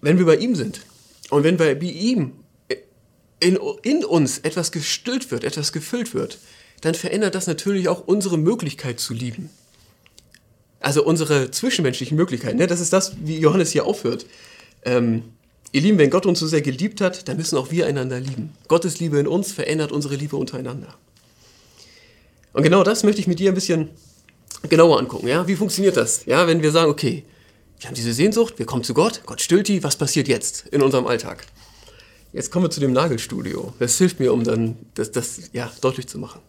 wenn 0.00 0.18
wir 0.18 0.26
bei 0.26 0.36
ihm 0.36 0.54
sind 0.54 0.82
und 1.30 1.44
wenn 1.44 1.56
bei 1.56 1.72
ihm 1.74 2.32
in, 3.40 3.58
in 3.82 4.04
uns 4.04 4.38
etwas 4.38 4.72
gestillt 4.72 5.30
wird, 5.30 5.44
etwas 5.44 5.72
gefüllt 5.72 6.14
wird, 6.14 6.38
dann 6.80 6.94
verändert 6.94 7.34
das 7.34 7.46
natürlich 7.46 7.88
auch 7.88 8.06
unsere 8.06 8.38
Möglichkeit 8.38 9.00
zu 9.00 9.14
lieben. 9.14 9.50
Also 10.80 11.04
unsere 11.04 11.50
zwischenmenschlichen 11.50 12.16
Möglichkeiten. 12.16 12.58
Ne? 12.58 12.66
Das 12.66 12.80
ist 12.80 12.92
das, 12.92 13.12
wie 13.20 13.38
Johannes 13.38 13.72
hier 13.72 13.84
aufhört. 13.84 14.26
Ähm, 14.84 15.24
Ihr 15.70 15.82
Lieben, 15.82 15.98
wenn 15.98 16.08
Gott 16.08 16.24
uns 16.24 16.38
so 16.38 16.46
sehr 16.46 16.62
geliebt 16.62 17.00
hat, 17.02 17.28
dann 17.28 17.36
müssen 17.36 17.58
auch 17.58 17.70
wir 17.70 17.86
einander 17.86 18.18
lieben. 18.18 18.54
Gottes 18.68 19.00
Liebe 19.00 19.18
in 19.18 19.26
uns 19.26 19.52
verändert 19.52 19.92
unsere 19.92 20.14
Liebe 20.14 20.36
untereinander. 20.36 20.94
Und 22.54 22.62
genau 22.62 22.82
das 22.82 23.04
möchte 23.04 23.20
ich 23.20 23.26
mit 23.26 23.38
dir 23.38 23.52
ein 23.52 23.54
bisschen 23.54 23.90
genauer 24.68 24.98
angucken. 24.98 25.28
Ja? 25.28 25.46
Wie 25.46 25.56
funktioniert 25.56 25.96
das? 25.98 26.24
Ja, 26.24 26.46
wenn 26.46 26.62
wir 26.62 26.72
sagen, 26.72 26.90
okay, 26.90 27.24
wir 27.80 27.88
haben 27.88 27.94
diese 27.94 28.12
Sehnsucht, 28.12 28.58
wir 28.58 28.66
kommen 28.66 28.82
zu 28.82 28.94
Gott, 28.94 29.22
Gott 29.26 29.40
stillt 29.40 29.68
die, 29.68 29.82
was 29.84 29.96
passiert 29.96 30.28
jetzt 30.28 30.66
in 30.68 30.82
unserem 30.82 31.06
Alltag? 31.06 31.46
Jetzt 32.32 32.50
kommen 32.50 32.66
wir 32.66 32.70
zu 32.70 32.80
dem 32.80 32.92
Nagelstudio. 32.92 33.72
Das 33.78 33.96
hilft 33.96 34.20
mir, 34.20 34.32
um 34.32 34.44
dann 34.44 34.76
das, 34.94 35.12
das 35.12 35.50
ja, 35.52 35.70
deutlich 35.80 36.08
zu 36.08 36.18
machen. 36.18 36.40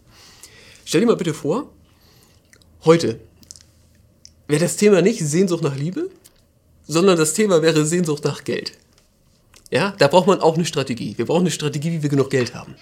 Stell 0.84 1.00
dir 1.00 1.06
mal 1.06 1.16
bitte 1.16 1.32
vor, 1.32 1.70
heute 2.84 3.20
wäre 4.48 4.60
das 4.60 4.76
Thema 4.76 5.00
nicht 5.00 5.20
Sehnsucht 5.20 5.62
nach 5.62 5.76
Liebe, 5.76 6.10
sondern 6.86 7.16
das 7.16 7.34
Thema 7.34 7.62
wäre 7.62 7.86
Sehnsucht 7.86 8.24
nach 8.24 8.44
Geld. 8.44 8.72
Ja, 9.70 9.94
da 9.98 10.08
braucht 10.08 10.26
man 10.26 10.40
auch 10.40 10.56
eine 10.56 10.64
Strategie. 10.64 11.16
Wir 11.16 11.26
brauchen 11.26 11.42
eine 11.42 11.52
Strategie, 11.52 11.92
wie 11.92 12.02
wir 12.02 12.10
genug 12.10 12.30
Geld 12.30 12.54
haben. 12.54 12.74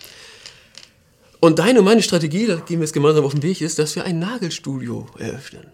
Und 1.41 1.59
deine 1.59 1.81
und 1.81 1.85
meine 1.85 2.03
Strategie, 2.03 2.47
da 2.47 2.57
gehen 2.57 2.81
wir 2.81 2.87
jetzt 2.87 2.95
gemeinsam 2.95 3.25
auf 3.25 3.33
den 3.33 3.43
Weg, 3.43 3.61
ist, 3.61 3.79
dass 3.79 3.95
wir 3.95 4.05
ein 4.05 4.19
Nagelstudio 4.19 5.07
eröffnen. 5.19 5.67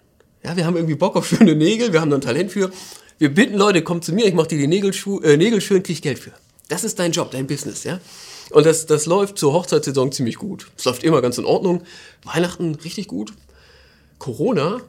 Ja, 0.45 0.57
wir 0.57 0.67
haben 0.67 0.77
irgendwie 0.77 0.95
Bock 0.95 1.17
auf 1.17 1.27
schöne 1.27 1.55
Nägel, 1.55 1.93
wir 1.93 2.01
haben 2.03 2.11
da 2.11 2.19
ein 2.19 2.21
Talent 2.21 2.53
für. 2.53 2.71
Wir 3.19 3.33
bitten 3.33 3.57
Leute, 3.57 3.83
kommt 3.83 4.05
zu 4.05 4.13
mir, 4.13 4.27
ich 4.27 4.35
mache 4.35 4.49
dir 4.49 4.59
die 4.59 4.67
Nägel, 4.67 4.93
äh, 5.23 5.37
Nägel 5.39 5.61
schön, 5.61 5.83
krieg 5.83 6.03
Geld 6.03 6.19
für. 6.19 6.33
Das 6.69 6.85
ist 6.85 6.99
dein 6.99 7.13
Job, 7.13 7.31
dein 7.31 7.47
Business, 7.47 7.85
ja. 7.85 7.99
Und 8.51 8.67
das, 8.67 8.85
das 8.85 9.07
läuft 9.07 9.39
zur 9.39 9.55
Hochzeitssaison 9.55 10.13
ziemlich 10.13 10.37
gut. 10.37 10.71
Es 10.77 10.85
läuft 10.85 11.03
immer 11.03 11.23
ganz 11.23 11.39
in 11.39 11.47
Ordnung. 11.47 11.83
Weihnachten 12.25 12.75
richtig 12.75 13.09
gut. 13.09 13.33
Corona 14.19 14.83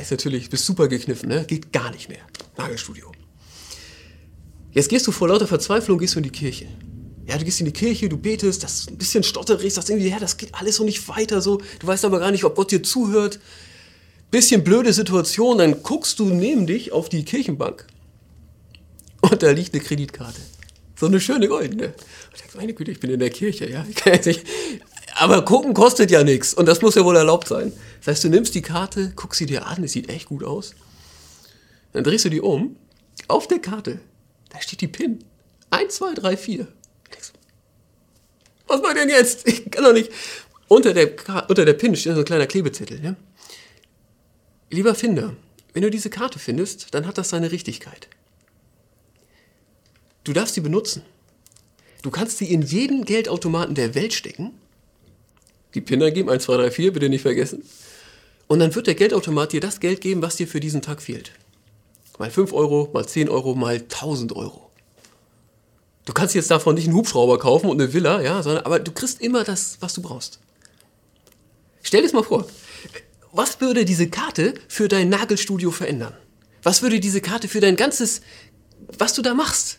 ist 0.00 0.10
natürlich, 0.10 0.48
bist 0.48 0.64
super 0.64 0.88
gekniffen, 0.88 1.28
ne? 1.28 1.44
geht 1.46 1.72
gar 1.72 1.90
nicht 1.90 2.08
mehr. 2.08 2.20
Nagelstudio. 2.56 3.12
Jetzt 4.72 4.88
gehst 4.88 5.06
du 5.06 5.12
vor 5.12 5.28
lauter 5.28 5.46
Verzweiflung, 5.46 5.98
gehst 5.98 6.14
du 6.14 6.20
in 6.20 6.24
die 6.24 6.30
Kirche. 6.30 6.68
Ja, 7.26 7.36
du 7.36 7.44
gehst 7.44 7.60
in 7.60 7.66
die 7.66 7.72
Kirche, 7.72 8.08
du 8.08 8.16
betest, 8.16 8.62
das 8.62 8.80
ist 8.80 8.90
ein 8.90 8.96
bisschen 8.96 9.24
stotterig, 9.24 9.74
sagst 9.74 9.90
irgendwie, 9.90 10.08
ja, 10.08 10.18
das 10.18 10.36
geht 10.36 10.54
alles 10.54 10.76
so 10.76 10.84
nicht 10.84 11.06
weiter 11.08 11.42
so. 11.42 11.60
Du 11.80 11.86
weißt 11.86 12.04
aber 12.06 12.18
gar 12.18 12.30
nicht, 12.30 12.44
ob 12.44 12.54
Gott 12.54 12.70
dir 12.70 12.82
zuhört. 12.82 13.40
Bisschen 14.30 14.62
blöde 14.62 14.92
Situation, 14.92 15.58
dann 15.58 15.82
guckst 15.82 16.18
du 16.18 16.26
neben 16.26 16.66
dich 16.66 16.92
auf 16.92 17.08
die 17.08 17.24
Kirchenbank 17.24 17.86
und 19.20 19.42
da 19.42 19.50
liegt 19.50 19.74
eine 19.74 19.82
Kreditkarte. 19.82 20.40
So 20.96 21.06
eine 21.06 21.20
schöne 21.20 21.48
goldene. 21.48 21.86
Und 21.86 21.94
ich 22.34 22.42
denke, 22.42 22.56
meine 22.58 22.74
Güte, 22.74 22.90
ich 22.90 23.00
bin 23.00 23.10
in 23.10 23.20
der 23.20 23.30
Kirche, 23.30 23.68
ja. 23.68 23.84
Ich. 24.24 24.44
Aber 25.16 25.44
gucken 25.44 25.74
kostet 25.74 26.10
ja 26.10 26.22
nichts 26.22 26.54
und 26.54 26.66
das 26.66 26.82
muss 26.82 26.94
ja 26.94 27.04
wohl 27.04 27.16
erlaubt 27.16 27.48
sein. 27.48 27.72
Das 27.98 28.08
heißt, 28.08 28.24
du 28.24 28.28
nimmst 28.28 28.54
die 28.54 28.62
Karte, 28.62 29.12
guckst 29.16 29.38
sie 29.38 29.46
dir 29.46 29.66
an, 29.66 29.82
es 29.82 29.92
sieht 29.92 30.08
echt 30.08 30.26
gut 30.26 30.44
aus. 30.44 30.74
Dann 31.92 32.04
drehst 32.04 32.24
du 32.24 32.28
die 32.28 32.40
um. 32.40 32.76
Auf 33.28 33.48
der 33.48 33.58
Karte, 33.58 34.00
da 34.50 34.60
steht 34.60 34.80
die 34.80 34.88
PIN. 34.88 35.24
1, 35.70 35.94
2, 35.96 36.14
3, 36.14 36.36
4. 36.36 36.68
Was 38.66 38.82
macht 38.82 38.96
denn 38.96 39.08
jetzt? 39.08 39.46
Ich 39.48 39.70
kann 39.70 39.84
doch 39.84 39.92
nicht. 39.92 40.10
Unter 40.68 40.94
der, 40.94 41.10
unter 41.48 41.64
der 41.64 41.74
PIN 41.74 41.96
steht 41.96 42.14
so 42.14 42.20
ein 42.20 42.24
kleiner 42.24 42.46
Klebezettel. 42.46 43.04
Ja? 43.04 43.16
Lieber 44.70 44.94
Finder, 44.94 45.34
wenn 45.72 45.82
du 45.82 45.90
diese 45.90 46.10
Karte 46.10 46.38
findest, 46.38 46.94
dann 46.94 47.06
hat 47.06 47.18
das 47.18 47.30
seine 47.30 47.50
Richtigkeit. 47.50 48.08
Du 50.22 50.32
darfst 50.32 50.54
sie 50.54 50.60
benutzen. 50.60 51.02
Du 52.02 52.10
kannst 52.10 52.38
sie 52.38 52.52
in 52.52 52.62
jeden 52.62 53.04
Geldautomaten 53.04 53.74
der 53.74 53.94
Welt 53.94 54.14
stecken. 54.14 54.52
Die 55.74 55.80
PIN 55.80 56.02
eingeben, 56.02 56.30
1, 56.30 56.44
2, 56.44 56.56
3, 56.56 56.70
4, 56.70 56.92
bitte 56.92 57.08
nicht 57.08 57.22
vergessen. 57.22 57.64
Und 58.46 58.60
dann 58.60 58.74
wird 58.74 58.86
der 58.86 58.94
Geldautomat 58.94 59.52
dir 59.52 59.60
das 59.60 59.80
Geld 59.80 60.00
geben, 60.00 60.22
was 60.22 60.36
dir 60.36 60.46
für 60.46 60.60
diesen 60.60 60.82
Tag 60.82 61.02
fehlt. 61.02 61.32
Mal 62.18 62.30
5 62.30 62.52
Euro, 62.52 62.90
mal 62.92 63.06
10 63.06 63.28
Euro, 63.28 63.54
mal 63.54 63.76
1000 63.76 64.34
Euro. 64.36 64.70
Du 66.04 66.12
kannst 66.12 66.34
jetzt 66.34 66.50
davon 66.50 66.74
nicht 66.74 66.86
einen 66.86 66.96
Hubschrauber 66.96 67.38
kaufen 67.38 67.68
und 67.68 67.80
eine 67.80 67.92
Villa, 67.92 68.20
ja, 68.20 68.42
sondern, 68.42 68.64
aber 68.64 68.78
du 68.78 68.92
kriegst 68.92 69.20
immer 69.20 69.44
das, 69.44 69.78
was 69.80 69.94
du 69.94 70.02
brauchst. 70.02 70.40
Stell 71.82 72.00
dir 72.00 72.06
das 72.06 72.12
mal 72.12 72.22
vor. 72.22 72.46
Was 73.32 73.60
würde 73.60 73.84
diese 73.84 74.08
Karte 74.08 74.54
für 74.66 74.88
dein 74.88 75.08
Nagelstudio 75.08 75.70
verändern? 75.70 76.14
Was 76.62 76.82
würde 76.82 76.98
diese 76.98 77.20
Karte 77.20 77.46
für 77.46 77.60
dein 77.60 77.76
ganzes, 77.76 78.22
was 78.98 79.14
du 79.14 79.22
da 79.22 79.34
machst? 79.34 79.78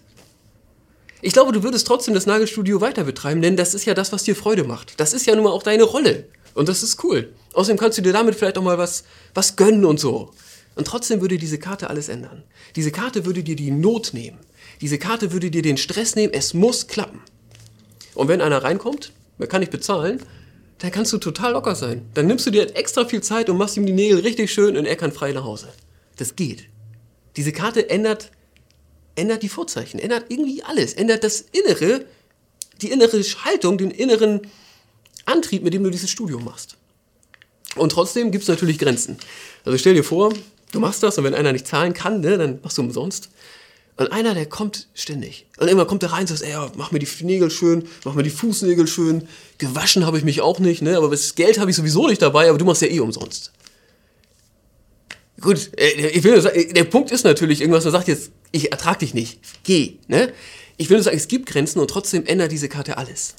Ich 1.22 1.34
glaube, 1.34 1.52
du 1.52 1.62
würdest 1.62 1.86
trotzdem 1.86 2.14
das 2.14 2.26
Nagelstudio 2.26 2.82
weiter 2.82 3.04
betreiben, 3.04 3.42
denn 3.42 3.58
das 3.58 3.74
ist 3.74 3.86
ja 3.86 3.94
das, 3.94 4.12
was 4.12 4.24
dir 4.24 4.36
Freude 4.36 4.64
macht. 4.64 5.00
Das 5.00 5.14
ist 5.14 5.26
ja 5.26 5.36
nun 5.36 5.44
mal 5.44 5.52
auch 5.52 5.64
deine 5.64 5.84
Rolle. 5.84 6.30
Und 6.54 6.70
das 6.70 6.82
ist 6.82 7.04
cool. 7.04 7.34
Außerdem 7.54 7.78
kannst 7.78 7.98
du 7.98 8.02
dir 8.02 8.14
damit 8.14 8.36
vielleicht 8.36 8.58
auch 8.58 8.64
mal 8.64 8.78
was, 8.78 9.04
was 9.34 9.56
gönnen 9.56 9.86
und 9.86 10.00
so. 10.00 10.32
Und 10.76 10.88
trotzdem 10.88 11.22
würde 11.22 11.38
diese 11.38 11.60
Karte 11.60 11.90
alles 11.90 12.10
ändern. 12.10 12.44
Diese 12.76 12.92
Karte 12.92 13.26
würde 13.26 13.44
dir 13.44 13.58
die 13.58 13.72
Not 13.72 14.14
nehmen. 14.14 14.40
Diese 14.80 14.98
Karte 14.98 15.34
würde 15.34 15.52
dir 15.52 15.62
den 15.62 15.78
Stress 15.78 16.16
nehmen. 16.16 16.34
Es 16.34 16.54
muss 16.54 16.88
klappen. 16.88 17.22
Und 18.16 18.30
wenn 18.30 18.42
einer 18.42 18.64
reinkommt, 18.64 19.12
der 19.38 19.48
kann 19.48 19.60
nicht 19.60 19.72
bezahlen, 19.72 20.22
dann 20.82 20.92
kannst 20.92 21.14
du 21.14 21.20
total 21.20 21.54
locker 21.54 21.76
sein. 21.76 22.10
Dann 22.16 22.26
nimmst 22.26 22.48
du 22.48 22.50
dir 22.50 22.76
extra 22.76 23.06
viel 23.06 23.22
Zeit 23.22 23.52
und 23.52 23.58
machst 23.58 23.78
ihm 23.78 23.86
die 23.86 23.94
Nägel 23.94 24.20
richtig 24.22 24.52
schön 24.52 24.76
und 24.76 24.86
er 24.86 24.96
kann 24.96 25.12
frei 25.12 25.32
nach 25.32 25.44
Hause. 25.44 25.68
Das 26.18 26.36
geht. 26.36 26.66
Diese 27.36 27.52
Karte 27.52 27.88
ändert, 27.88 28.32
ändert 29.16 29.44
die 29.44 29.50
Vorzeichen, 29.50 30.00
ändert 30.00 30.26
irgendwie 30.30 30.64
alles, 30.64 30.94
ändert 30.94 31.24
das 31.24 31.42
Innere, 31.52 32.06
die 32.82 32.90
innere 32.90 33.22
Haltung, 33.22 33.78
den 33.78 33.92
inneren 33.92 34.42
Antrieb, 35.26 35.62
mit 35.62 35.76
dem 35.76 35.84
du 35.84 35.92
dieses 35.92 36.10
Studium 36.10 36.44
machst. 36.44 36.78
Und 37.76 37.92
trotzdem 37.92 38.32
gibt 38.32 38.42
es 38.42 38.48
natürlich 38.48 38.80
Grenzen. 38.80 39.18
Also 39.64 39.78
stell 39.78 39.94
dir 39.94 40.04
vor, 40.04 40.34
du 40.72 40.80
machst 40.80 41.04
das 41.04 41.16
und 41.20 41.24
wenn 41.26 41.36
einer 41.36 41.54
nicht 41.54 41.68
zahlen 41.68 41.94
kann, 41.94 42.22
ne, 42.22 42.40
dann 42.40 42.60
machst 42.64 42.80
du 42.80 42.82
umsonst. 42.82 43.30
Und 44.02 44.12
einer, 44.12 44.34
der 44.34 44.48
kommt 44.48 44.88
ständig. 44.96 45.46
Und 45.60 45.68
immer 45.68 45.86
kommt 45.86 46.02
er 46.02 46.12
rein 46.12 46.22
und 46.22 46.28
sagt, 46.28 46.42
ey, 46.42 46.56
mach 46.76 46.92
mir 46.92 46.98
die 46.98 47.08
Nägel 47.24 47.52
schön, 47.52 47.88
mach 48.04 48.16
mir 48.16 48.24
die 48.24 48.32
Fußnägel 48.32 48.88
schön. 48.88 49.28
Gewaschen 49.60 50.08
habe 50.08 50.18
ich 50.18 50.24
mich 50.24 50.42
auch 50.42 50.58
nicht, 50.58 50.82
ne? 50.82 50.98
aber 50.98 51.12
das 51.12 51.36
Geld 51.36 51.60
habe 51.60 51.70
ich 51.70 51.78
sowieso 51.78 52.08
nicht 52.08 52.20
dabei, 52.20 52.50
aber 52.50 52.58
du 52.58 52.66
machst 52.66 52.82
ja 52.82 52.88
eh 52.88 53.00
umsonst. 53.00 53.52
Gut, 55.40 55.70
äh, 55.78 56.08
ich 56.08 56.24
will 56.24 56.32
nur 56.32 56.42
sagen, 56.42 56.74
der 56.74 56.84
Punkt 56.86 57.12
ist 57.12 57.26
natürlich 57.26 57.62
irgendwas, 57.62 57.84
man 57.84 57.94
sagt 57.94 58.08
jetzt, 58.08 58.32
ich 58.52 58.72
ertrag 58.72 58.98
dich 58.98 59.14
nicht, 59.14 59.40
geh. 59.64 59.98
Ne? 60.08 60.34
Ich 60.78 60.90
will 60.90 60.98
nur 60.98 61.04
sagen, 61.04 61.18
es 61.18 61.28
gibt 61.28 61.46
Grenzen 61.46 61.80
und 61.80 61.88
trotzdem 61.88 62.26
ändert 62.26 62.52
diese 62.52 62.70
Karte 62.70 62.98
alles. 62.98 63.36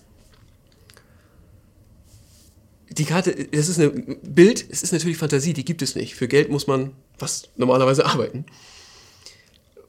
Die 2.89 3.05
Karte, 3.05 3.49
das 3.51 3.69
ist 3.69 3.81
ein 3.81 4.21
Bild, 4.23 4.65
es 4.71 4.85
ist 4.85 4.93
natürlich 4.93 5.17
Fantasie, 5.17 5.55
die 5.55 5.65
gibt 5.65 5.83
es 5.83 5.97
nicht. 5.97 6.15
Für 6.15 6.29
Geld 6.29 6.51
muss 6.51 6.69
man 6.69 6.93
was 7.19 7.49
normalerweise 7.57 8.07
arbeiten. 8.07 8.45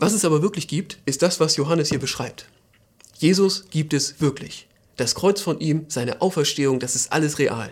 Was 0.04 0.12
es 0.12 0.26
aber 0.26 0.42
wirklich 0.42 0.68
gibt, 0.68 0.98
ist 1.06 1.22
das, 1.22 1.40
was 1.40 1.56
Johannes 1.56 1.88
hier 1.88 1.98
beschreibt. 1.98 2.46
Jesus 3.20 3.70
gibt 3.70 3.94
es 3.94 4.20
wirklich. 4.20 4.68
Das 4.98 5.16
Kreuz 5.16 5.40
von 5.40 5.62
ihm, 5.62 5.86
seine 5.88 6.22
Auferstehung, 6.22 6.82
das 6.82 6.94
ist 6.94 7.14
alles 7.14 7.40
real. 7.40 7.72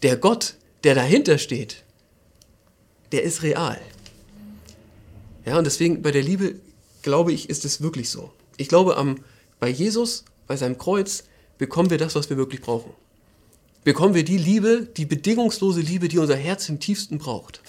Der 0.00 0.16
Gott, 0.16 0.54
der 0.84 0.94
dahinter 0.94 1.36
steht, 1.36 1.84
der 3.12 3.24
ist 3.24 3.42
real. 3.42 3.78
Ja, 5.44 5.58
und 5.58 5.64
deswegen 5.64 6.00
bei 6.00 6.12
der 6.12 6.22
Liebe, 6.22 6.54
glaube 7.02 7.34
ich, 7.34 7.50
ist 7.50 7.66
es 7.66 7.82
wirklich 7.82 8.08
so. 8.08 8.32
Ich 8.56 8.68
glaube, 8.68 8.96
am, 8.96 9.22
bei 9.60 9.68
Jesus, 9.68 10.24
bei 10.46 10.56
seinem 10.56 10.78
Kreuz, 10.78 11.24
bekommen 11.58 11.90
wir 11.90 11.98
das, 11.98 12.14
was 12.14 12.30
wir 12.30 12.38
wirklich 12.38 12.62
brauchen. 12.62 12.92
Bekommen 13.84 14.14
wir 14.14 14.24
die 14.24 14.38
Liebe, 14.38 14.88
die 14.96 15.04
bedingungslose 15.04 15.82
Liebe, 15.82 16.08
die 16.08 16.16
unser 16.16 16.36
Herz 16.36 16.70
im 16.70 16.80
tiefsten 16.80 17.18
braucht. 17.18 17.60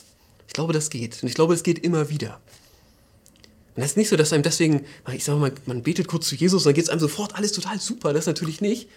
Ich 0.48 0.54
glaube, 0.54 0.72
das 0.72 0.90
geht. 0.90 1.22
Und 1.22 1.28
ich 1.28 1.36
glaube, 1.36 1.54
es 1.54 1.64
geht 1.64 1.80
immer 1.80 2.10
wieder. 2.10 2.40
Und 3.77 3.81
das 3.81 3.91
ist 3.91 3.98
nicht 3.98 4.10
so, 4.10 4.15
dass 4.15 4.34
einem 4.34 4.41
deswegen, 4.41 4.88
ich 5.13 5.24
sage 5.24 5.38
mal, 5.38 5.51
man 5.67 5.84
betet 5.84 6.07
kurz 6.07 6.27
zu 6.27 6.34
Jesus 6.34 6.63
und 6.63 6.69
dann 6.69 6.74
geht 6.74 6.86
es 6.86 6.89
einem 6.89 7.00
sofort 7.00 7.36
alles 7.36 7.51
total 7.51 7.79
super. 7.79 8.12
Das 8.12 8.25
natürlich 8.25 8.60
nicht. 8.60 8.89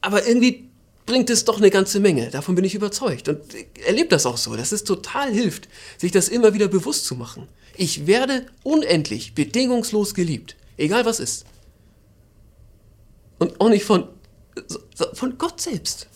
Aber 0.00 0.26
irgendwie 0.26 0.70
bringt 1.04 1.28
es 1.28 1.44
doch 1.44 1.58
eine 1.58 1.68
ganze 1.68 2.00
Menge. 2.00 2.30
Davon 2.30 2.54
bin 2.54 2.64
ich 2.64 2.74
überzeugt. 2.74 3.28
Und 3.28 3.42
erlebt 3.86 4.12
das 4.12 4.24
auch 4.24 4.38
so, 4.38 4.56
dass 4.56 4.72
es 4.72 4.82
total 4.82 5.30
hilft, 5.30 5.68
sich 5.98 6.10
das 6.10 6.30
immer 6.30 6.54
wieder 6.54 6.68
bewusst 6.68 7.04
zu 7.04 7.16
machen. 7.16 7.46
Ich 7.76 8.06
werde 8.06 8.46
unendlich, 8.62 9.34
bedingungslos 9.34 10.14
geliebt. 10.14 10.56
Egal 10.78 11.04
was 11.04 11.20
ist. 11.20 11.44
Und 13.38 13.60
auch 13.60 13.68
nicht 13.68 13.84
von, 13.84 14.08
von 15.12 15.36
Gott 15.36 15.60
selbst. 15.60 16.06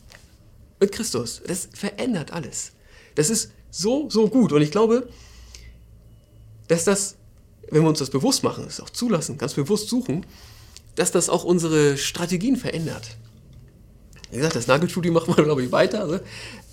Mit 0.80 0.92
Christus. 0.92 1.42
Das 1.46 1.68
verändert 1.74 2.32
alles. 2.32 2.72
Das 3.16 3.28
ist 3.28 3.52
so, 3.70 4.08
so 4.08 4.28
gut. 4.28 4.52
Und 4.52 4.62
ich 4.62 4.70
glaube, 4.70 5.10
dass 6.72 6.84
das, 6.84 7.16
wenn 7.70 7.82
wir 7.82 7.88
uns 7.88 7.98
das 7.98 8.10
bewusst 8.10 8.42
machen, 8.42 8.64
das 8.64 8.80
auch 8.80 8.90
zulassen, 8.90 9.38
ganz 9.38 9.54
bewusst 9.54 9.88
suchen, 9.88 10.26
dass 10.94 11.12
das 11.12 11.28
auch 11.28 11.44
unsere 11.44 11.96
Strategien 11.96 12.56
verändert. 12.56 13.16
Wie 14.30 14.36
gesagt, 14.36 14.56
das 14.56 14.66
Nagelstudio 14.66 15.12
machen 15.12 15.36
wir, 15.36 15.44
glaube 15.44 15.62
ich, 15.62 15.70
weiter. 15.70 16.00
Also, 16.00 16.20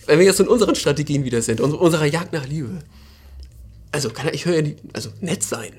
wenn 0.05 0.19
wir 0.19 0.25
jetzt 0.25 0.39
in 0.39 0.47
unseren 0.47 0.75
Strategien 0.75 1.23
wieder 1.25 1.41
sind, 1.41 1.61
unserer 1.61 2.05
Jagd 2.05 2.33
nach 2.33 2.47
Liebe. 2.47 2.79
Also, 3.91 4.09
kann, 4.09 4.33
ich 4.33 4.45
höre 4.45 4.55
ja 4.55 4.61
nicht, 4.61 4.79
also 4.93 5.09
nett 5.19 5.43
sein. 5.43 5.73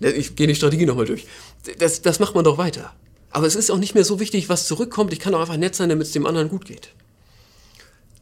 Ich 0.00 0.34
gehe 0.34 0.46
die 0.46 0.54
Strategie 0.54 0.86
nochmal 0.86 1.06
durch. 1.06 1.26
Das, 1.78 2.02
das 2.02 2.18
macht 2.18 2.34
man 2.34 2.44
doch 2.44 2.58
weiter. 2.58 2.92
Aber 3.30 3.46
es 3.46 3.54
ist 3.54 3.70
auch 3.70 3.78
nicht 3.78 3.94
mehr 3.94 4.04
so 4.04 4.18
wichtig, 4.18 4.48
was 4.48 4.66
zurückkommt. 4.66 5.12
Ich 5.12 5.20
kann 5.20 5.34
auch 5.34 5.40
einfach 5.40 5.56
nett 5.56 5.74
sein, 5.74 5.88
damit 5.88 6.08
es 6.08 6.12
dem 6.12 6.26
anderen 6.26 6.48
gut 6.48 6.64
geht. 6.64 6.90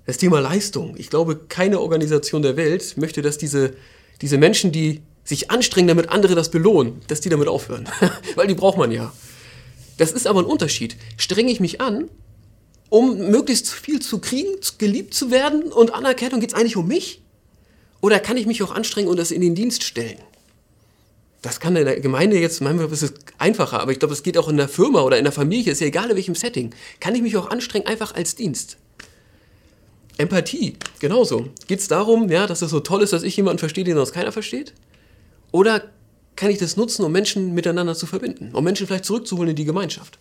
Das 0.05 0.19
Thema 0.19 0.41
Leistung. 0.41 0.97
Ich 0.99 1.09
glaube, 1.09 1.37
keine 1.37 1.81
Organisation 1.81 2.43
der 2.43 2.57
Welt 2.57 2.97
möchte, 2.97 3.23
dass 3.23 3.39
diese, 3.39 3.75
diese 4.21 4.39
Menschen, 4.39 4.73
die 4.73 5.03
sich 5.29 5.51
anstrengen, 5.51 5.89
damit 5.89 6.09
andere 6.09 6.35
das 6.35 6.51
belohnen, 6.51 7.03
dass 7.09 7.21
die 7.21 7.29
damit 7.29 7.49
aufhören. 7.49 7.87
Weil 8.35 8.47
die 8.47 8.55
braucht 8.55 8.79
man 8.79 8.91
ja. 8.91 9.13
Das 9.99 10.13
ist 10.13 10.27
aber 10.27 10.41
ein 10.41 10.47
Unterschied. 10.47 10.97
Strenge 11.19 11.51
ich 11.51 11.61
mich 11.61 11.83
an, 11.83 12.09
um 12.89 13.31
möglichst 13.31 13.69
viel 13.71 14.01
zu 14.01 14.21
kriegen, 14.21 14.49
geliebt 14.79 15.13
zu 15.13 15.31
werden 15.31 15.65
und 15.65 15.93
Anerkennung, 15.93 16.41
geht 16.41 16.53
es 16.53 16.57
eigentlich 16.57 16.77
um 16.77 16.89
mich? 16.89 17.21
Oder 18.01 18.21
kann 18.21 18.39
ich 18.39 18.47
mich 18.47 18.63
auch 18.63 18.71
anstrengen 18.71 19.09
und 19.09 19.19
das 19.19 19.31
in 19.31 19.43
den 19.43 19.55
Dienst 19.55 19.83
stellen? 19.83 20.19
Das 21.43 21.61
kann 21.61 21.77
in 21.77 21.85
der 21.85 22.01
Gemeinde 22.01 22.39
jetzt, 22.39 22.63
manchmal 22.63 22.91
ist 22.91 23.03
es 23.03 23.13
einfacher, 23.37 23.81
aber 23.81 23.93
ich 23.93 23.99
glaube, 23.99 24.15
es 24.15 24.23
geht 24.23 24.39
auch 24.39 24.49
in 24.49 24.57
der 24.57 24.69
Firma 24.69 25.03
oder 25.03 25.19
in 25.19 25.25
der 25.25 25.33
Familie, 25.33 25.73
ist 25.73 25.81
ja 25.81 25.89
egal 25.89 26.09
in 26.09 26.17
welchem 26.17 26.35
Setting. 26.35 26.75
Kann 27.01 27.15
ich 27.15 27.23
mich 27.23 27.37
auch 27.37 27.51
anstrengen, 27.51 27.87
einfach 27.87 28.15
als 28.15 28.35
Dienst? 28.35 28.79
Empathie, 30.17 30.77
genauso. 31.01 31.49
Geht 31.67 31.81
es 31.81 31.89
darum, 31.89 32.31
ja, 32.31 32.47
dass 32.47 32.63
es 32.63 32.71
so 32.71 32.81
toll 32.81 33.03
ist, 33.03 33.13
dass 33.13 33.23
ich 33.23 33.37
jemanden 33.37 33.59
verstehe, 33.59 33.85
den 33.85 33.97
sonst 33.97 34.13
keiner 34.13 34.33
versteht? 34.33 34.73
Oder 35.51 35.83
kann 36.37 36.51
ich 36.51 36.59
das 36.59 36.77
nutzen, 36.77 37.05
um 37.05 37.13
Menschen 37.13 37.55
miteinander 37.55 37.95
zu 37.95 38.07
verbinden, 38.07 38.55
um 38.55 38.63
Menschen 38.65 38.87
vielleicht 38.87 39.05
zurückzuholen 39.05 39.51
in 39.51 39.57
die 39.57 39.65
Gemeinschaft? 39.65 40.19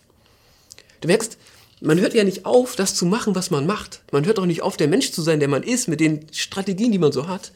Du 1.00 1.08
merkst, 1.08 1.38
man 1.80 2.00
hört 2.00 2.14
ja 2.14 2.24
nicht 2.24 2.44
auf, 2.44 2.74
das 2.74 2.94
zu 2.94 3.06
machen, 3.06 3.34
was 3.34 3.50
man 3.50 3.66
macht. 3.66 4.02
Man 4.10 4.26
hört 4.26 4.38
auch 4.38 4.46
nicht 4.46 4.62
auf, 4.62 4.76
der 4.76 4.88
Mensch 4.88 5.12
zu 5.12 5.22
sein, 5.22 5.38
der 5.38 5.48
man 5.48 5.62
ist, 5.62 5.86
mit 5.86 6.00
den 6.00 6.26
Strategien, 6.32 6.90
die 6.90 6.98
man 6.98 7.12
so 7.12 7.28
hat. 7.28 7.52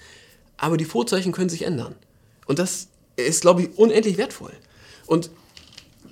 Aber 0.57 0.77
die 0.77 0.85
Vorzeichen 0.85 1.33
können 1.33 1.49
sich 1.49 1.63
ändern. 1.63 1.97
Und 2.47 2.59
das 2.59 2.89
ist, 3.17 3.41
glaube 3.41 3.63
ich, 3.63 3.77
unendlich 3.77 4.17
wertvoll. 4.17 4.53
Und 5.07 5.31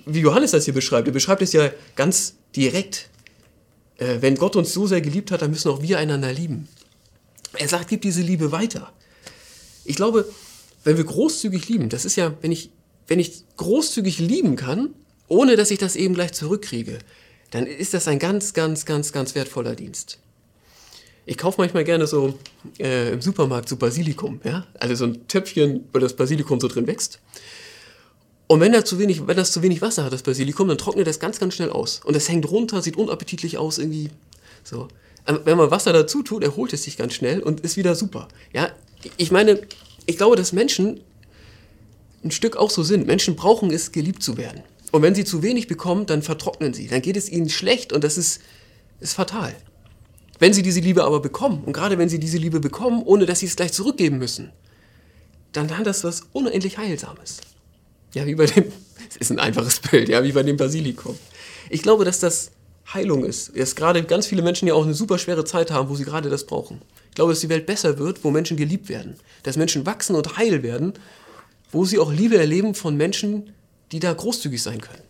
wie 0.05 0.19
Johannes 0.19 0.51
das 0.51 0.65
hier 0.65 0.73
beschreibt, 0.73 1.07
er 1.07 1.13
beschreibt 1.13 1.41
es 1.41 1.53
ja 1.53 1.71
ganz 1.95 2.35
direkt. 2.55 3.09
Äh, 3.97 4.17
wenn 4.21 4.35
Gott 4.35 4.55
uns 4.55 4.73
so 4.73 4.87
sehr 4.87 5.01
geliebt 5.01 5.31
hat, 5.31 5.41
dann 5.41 5.51
müssen 5.51 5.69
auch 5.69 5.81
wir 5.81 5.97
einander 5.97 6.33
lieben. 6.33 6.67
Er 7.53 7.67
sagt, 7.67 7.87
gib 7.87 8.01
diese 8.01 8.21
Liebe 8.21 8.51
weiter. 8.51 8.91
Ich 9.85 9.95
glaube, 9.95 10.25
wenn 10.83 10.97
wir 10.97 11.03
großzügig 11.03 11.67
lieben, 11.69 11.89
das 11.89 12.05
ist 12.05 12.15
ja, 12.15 12.33
wenn 12.41 12.51
ich 12.51 12.71
wenn 13.07 13.19
ich 13.19 13.43
großzügig 13.57 14.19
lieben 14.19 14.55
kann, 14.55 14.93
ohne 15.27 15.57
dass 15.57 15.69
ich 15.69 15.79
das 15.79 15.97
eben 15.97 16.13
gleich 16.13 16.31
zurückkriege, 16.31 16.99
dann 17.49 17.65
ist 17.65 17.93
das 17.93 18.07
ein 18.07 18.19
ganz, 18.19 18.53
ganz, 18.53 18.85
ganz, 18.85 19.11
ganz 19.11 19.35
wertvoller 19.35 19.75
Dienst. 19.75 20.17
Ich 21.25 21.37
kaufe 21.37 21.59
manchmal 21.59 21.83
gerne 21.83 22.07
so 22.07 22.39
äh, 22.79 23.11
im 23.11 23.21
Supermarkt 23.21 23.67
so 23.69 23.75
Basilikum, 23.75 24.39
ja, 24.45 24.65
also 24.79 24.95
so 24.95 25.05
ein 25.05 25.27
Töpfchen, 25.27 25.89
wo 25.91 25.99
das 25.99 26.15
Basilikum 26.15 26.61
so 26.61 26.69
drin 26.69 26.87
wächst. 26.87 27.19
Und 28.47 28.59
wenn, 28.61 28.71
da 28.71 28.83
zu 28.83 28.97
wenig, 28.97 29.27
wenn 29.27 29.37
das 29.37 29.51
zu 29.51 29.61
wenig 29.61 29.81
Wasser 29.81 30.05
hat, 30.05 30.13
das 30.13 30.23
Basilikum, 30.23 30.67
dann 30.67 30.77
trocknet 30.77 31.05
das 31.05 31.19
ganz, 31.19 31.39
ganz 31.39 31.53
schnell 31.53 31.69
aus. 31.69 32.01
Und 32.03 32.15
das 32.15 32.27
hängt 32.27 32.49
runter, 32.49 32.81
sieht 32.81 32.95
unappetitlich 32.95 33.57
aus, 33.57 33.77
irgendwie 33.77 34.09
so. 34.63 34.87
Aber 35.25 35.45
Wenn 35.45 35.57
man 35.57 35.69
Wasser 35.69 35.93
dazu 35.93 36.23
tut, 36.23 36.43
erholt 36.43 36.73
es 36.73 36.83
sich 36.83 36.97
ganz 36.97 37.13
schnell 37.13 37.41
und 37.41 37.59
ist 37.59 37.77
wieder 37.77 37.95
super. 37.95 38.27
Ja, 38.53 38.69
ich 39.17 39.31
meine, 39.31 39.61
ich 40.11 40.17
glaube, 40.17 40.35
dass 40.35 40.51
Menschen 40.51 40.99
ein 42.23 42.31
Stück 42.31 42.55
auch 42.57 42.69
so 42.69 42.83
sind. 42.83 43.07
Menschen 43.07 43.35
brauchen 43.35 43.71
es, 43.71 43.91
geliebt 43.91 44.21
zu 44.21 44.37
werden. 44.37 44.61
Und 44.91 45.01
wenn 45.01 45.15
sie 45.15 45.23
zu 45.23 45.41
wenig 45.41 45.67
bekommen, 45.67 46.05
dann 46.05 46.21
vertrocknen 46.21 46.73
sie. 46.73 46.87
Dann 46.87 47.01
geht 47.01 47.17
es 47.17 47.29
ihnen 47.29 47.49
schlecht 47.49 47.93
und 47.93 48.03
das 48.03 48.17
ist, 48.17 48.41
ist 48.99 49.13
fatal. 49.13 49.55
Wenn 50.37 50.53
sie 50.53 50.63
diese 50.63 50.81
Liebe 50.81 51.03
aber 51.03 51.21
bekommen, 51.21 51.63
und 51.65 51.73
gerade 51.73 51.97
wenn 51.97 52.09
sie 52.09 52.19
diese 52.19 52.37
Liebe 52.37 52.59
bekommen, 52.59 53.01
ohne 53.03 53.25
dass 53.25 53.39
sie 53.39 53.45
es 53.45 53.55
gleich 53.55 53.71
zurückgeben 53.71 54.17
müssen, 54.17 54.51
dann 55.53 55.77
hat 55.77 55.87
das 55.87 56.03
was 56.03 56.23
unendlich 56.33 56.77
Heilsames. 56.77 57.37
Ja, 58.13 58.25
wie 58.25 58.35
bei 58.35 58.45
dem, 58.45 58.65
es 59.09 59.17
ist 59.17 59.31
ein 59.31 59.39
einfaches 59.39 59.79
Bild, 59.79 60.09
ja, 60.09 60.23
wie 60.23 60.33
bei 60.33 60.43
dem 60.43 60.57
Basilikum. 60.57 61.17
Ich 61.69 61.81
glaube, 61.81 62.03
dass 62.03 62.19
das 62.19 62.51
Heilung 62.93 63.23
ist. 63.23 63.57
Dass 63.57 63.75
gerade 63.75 64.03
ganz 64.03 64.27
viele 64.27 64.41
Menschen 64.41 64.67
ja 64.67 64.73
auch 64.73 64.83
eine 64.83 64.93
super 64.93 65.17
schwere 65.17 65.45
Zeit 65.45 65.71
haben, 65.71 65.87
wo 65.89 65.95
sie 65.95 66.03
gerade 66.03 66.29
das 66.29 66.45
brauchen. 66.45 66.81
Ich 67.11 67.15
glaube, 67.15 67.33
dass 67.33 67.41
die 67.41 67.49
Welt 67.49 67.65
besser 67.65 67.99
wird, 67.99 68.23
wo 68.23 68.31
Menschen 68.31 68.55
geliebt 68.55 68.87
werden. 68.87 69.15
Dass 69.43 69.57
Menschen 69.57 69.85
wachsen 69.85 70.15
und 70.15 70.37
heil 70.37 70.63
werden, 70.63 70.93
wo 71.69 71.83
sie 71.83 71.99
auch 71.99 72.11
Liebe 72.11 72.37
erleben 72.37 72.73
von 72.73 72.95
Menschen, 72.95 73.51
die 73.91 73.99
da 73.99 74.13
großzügig 74.13 74.63
sein 74.63 74.79
können. 74.79 75.03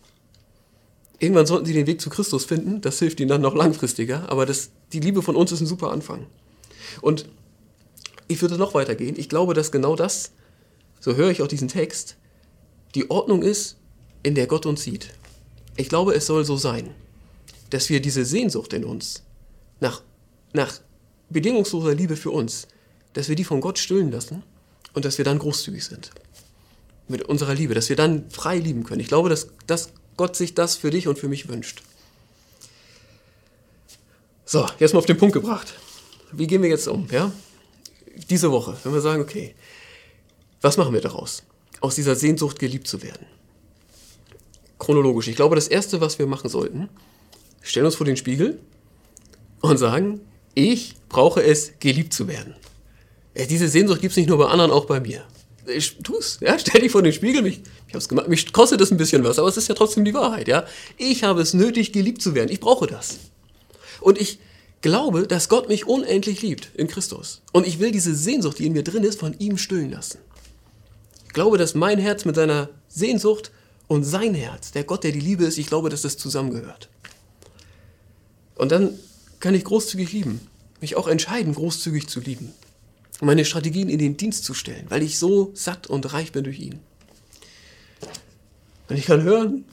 Irgendwann 1.20 1.46
sollten 1.46 1.66
sie 1.66 1.72
den 1.72 1.86
Weg 1.86 2.00
zu 2.00 2.10
Christus 2.10 2.44
finden, 2.44 2.80
das 2.80 2.98
hilft 2.98 3.20
ihnen 3.20 3.28
dann 3.28 3.40
noch 3.40 3.54
langfristiger, 3.54 4.28
aber 4.28 4.46
das, 4.46 4.70
die 4.92 4.98
Liebe 4.98 5.22
von 5.22 5.36
uns 5.36 5.52
ist 5.52 5.60
ein 5.60 5.68
super 5.68 5.92
Anfang. 5.92 6.26
Und 7.00 7.28
ich 8.26 8.42
würde 8.42 8.58
noch 8.58 8.74
weitergehen. 8.74 9.14
Ich 9.16 9.28
glaube, 9.28 9.54
dass 9.54 9.70
genau 9.70 9.94
das, 9.94 10.32
so 10.98 11.14
höre 11.14 11.30
ich 11.30 11.40
auch 11.40 11.46
diesen 11.46 11.68
Text, 11.68 12.16
die 12.96 13.10
Ordnung 13.10 13.42
ist, 13.42 13.76
in 14.24 14.34
der 14.34 14.48
Gott 14.48 14.66
uns 14.66 14.82
sieht. 14.82 15.10
Ich 15.76 15.88
glaube, 15.88 16.14
es 16.14 16.26
soll 16.26 16.44
so 16.44 16.56
sein, 16.56 16.90
dass 17.70 17.88
wir 17.88 18.02
diese 18.02 18.24
Sehnsucht 18.24 18.72
in 18.72 18.84
uns 18.84 19.22
nach, 19.78 20.02
nach 20.52 20.80
bedingungsloser 21.32 21.94
Liebe 21.94 22.16
für 22.16 22.30
uns, 22.30 22.68
dass 23.12 23.28
wir 23.28 23.36
die 23.36 23.44
von 23.44 23.60
Gott 23.60 23.78
stillen 23.78 24.10
lassen 24.10 24.42
und 24.94 25.04
dass 25.04 25.18
wir 25.18 25.24
dann 25.24 25.38
großzügig 25.38 25.84
sind 25.84 26.10
mit 27.08 27.22
unserer 27.22 27.54
Liebe, 27.54 27.74
dass 27.74 27.88
wir 27.88 27.96
dann 27.96 28.30
frei 28.30 28.58
lieben 28.58 28.84
können. 28.84 29.00
Ich 29.00 29.08
glaube, 29.08 29.28
dass, 29.28 29.48
dass 29.66 29.90
Gott 30.16 30.36
sich 30.36 30.54
das 30.54 30.76
für 30.76 30.90
dich 30.90 31.08
und 31.08 31.18
für 31.18 31.28
mich 31.28 31.48
wünscht. 31.48 31.82
So, 34.44 34.66
jetzt 34.78 34.92
mal 34.92 34.98
auf 34.98 35.06
den 35.06 35.16
Punkt 35.16 35.34
gebracht. 35.34 35.74
Wie 36.32 36.46
gehen 36.46 36.62
wir 36.62 36.68
jetzt 36.68 36.88
um? 36.88 37.06
Ja? 37.10 37.32
Diese 38.28 38.50
Woche, 38.50 38.76
wenn 38.84 38.92
wir 38.92 39.00
sagen, 39.00 39.22
okay, 39.22 39.54
was 40.60 40.76
machen 40.76 40.92
wir 40.92 41.00
daraus? 41.00 41.42
Aus 41.80 41.94
dieser 41.94 42.14
Sehnsucht 42.14 42.58
geliebt 42.58 42.86
zu 42.86 43.02
werden. 43.02 43.26
Chronologisch. 44.78 45.28
Ich 45.28 45.36
glaube, 45.36 45.54
das 45.54 45.68
Erste, 45.68 46.00
was 46.00 46.18
wir 46.18 46.26
machen 46.26 46.50
sollten, 46.50 46.88
stellen 47.62 47.86
uns 47.86 47.94
vor 47.94 48.06
den 48.06 48.16
Spiegel 48.16 48.60
und 49.60 49.78
sagen, 49.78 50.20
ich 50.54 50.94
brauche 51.08 51.42
es, 51.42 51.72
geliebt 51.80 52.12
zu 52.12 52.28
werden. 52.28 52.54
Diese 53.48 53.68
Sehnsucht 53.68 54.00
gibt 54.00 54.12
es 54.12 54.16
nicht 54.16 54.28
nur 54.28 54.38
bei 54.38 54.46
anderen, 54.46 54.70
auch 54.70 54.84
bei 54.84 55.00
mir 55.00 55.24
ich 55.66 55.98
tu's, 56.02 56.38
ja, 56.40 56.58
stell 56.58 56.80
dich 56.80 56.92
vor 56.92 57.02
den 57.02 57.12
Spiegel, 57.12 57.42
mich, 57.42 57.60
ich 57.88 57.94
hab's 57.94 58.08
gemacht, 58.08 58.28
mich 58.28 58.52
kostet 58.52 58.80
das 58.80 58.90
ein 58.90 58.96
bisschen 58.96 59.24
was, 59.24 59.38
aber 59.38 59.48
es 59.48 59.56
ist 59.56 59.68
ja 59.68 59.74
trotzdem 59.74 60.04
die 60.04 60.14
Wahrheit, 60.14 60.48
ja. 60.48 60.64
Ich 60.96 61.24
habe 61.24 61.40
es 61.42 61.54
nötig, 61.54 61.92
geliebt 61.92 62.22
zu 62.22 62.34
werden. 62.34 62.50
Ich 62.50 62.60
brauche 62.60 62.86
das. 62.86 63.18
Und 64.00 64.20
ich 64.20 64.38
glaube, 64.80 65.26
dass 65.26 65.48
Gott 65.48 65.68
mich 65.68 65.86
unendlich 65.86 66.42
liebt 66.42 66.70
in 66.74 66.88
Christus. 66.88 67.42
Und 67.52 67.66
ich 67.66 67.78
will 67.78 67.92
diese 67.92 68.14
Sehnsucht, 68.14 68.58
die 68.58 68.66
in 68.66 68.72
mir 68.72 68.82
drin 68.82 69.04
ist, 69.04 69.20
von 69.20 69.34
ihm 69.38 69.58
stillen 69.58 69.90
lassen. 69.90 70.18
Ich 71.26 71.32
glaube, 71.32 71.56
dass 71.58 71.74
mein 71.74 71.98
Herz 71.98 72.24
mit 72.24 72.34
seiner 72.34 72.68
Sehnsucht 72.88 73.52
und 73.86 74.04
sein 74.04 74.34
Herz, 74.34 74.72
der 74.72 74.84
Gott, 74.84 75.04
der 75.04 75.12
die 75.12 75.20
Liebe 75.20 75.44
ist, 75.44 75.58
ich 75.58 75.66
glaube, 75.66 75.88
dass 75.88 76.02
das 76.02 76.16
zusammengehört. 76.16 76.88
Und 78.56 78.72
dann 78.72 78.98
kann 79.42 79.54
ich 79.56 79.64
großzügig 79.64 80.12
lieben, 80.12 80.40
mich 80.80 80.96
auch 80.96 81.08
entscheiden, 81.08 81.52
großzügig 81.54 82.08
zu 82.08 82.20
lieben 82.20 82.54
und 83.20 83.26
meine 83.26 83.44
Strategien 83.44 83.88
in 83.88 83.98
den 83.98 84.16
Dienst 84.16 84.44
zu 84.44 84.54
stellen, 84.54 84.86
weil 84.88 85.02
ich 85.02 85.18
so 85.18 85.50
satt 85.54 85.88
und 85.88 86.12
reich 86.12 86.30
bin 86.30 86.44
durch 86.44 86.60
ihn. 86.60 86.78
Und 88.88 88.96
ich 88.96 89.04
kann 89.04 89.22
hören 89.22 89.64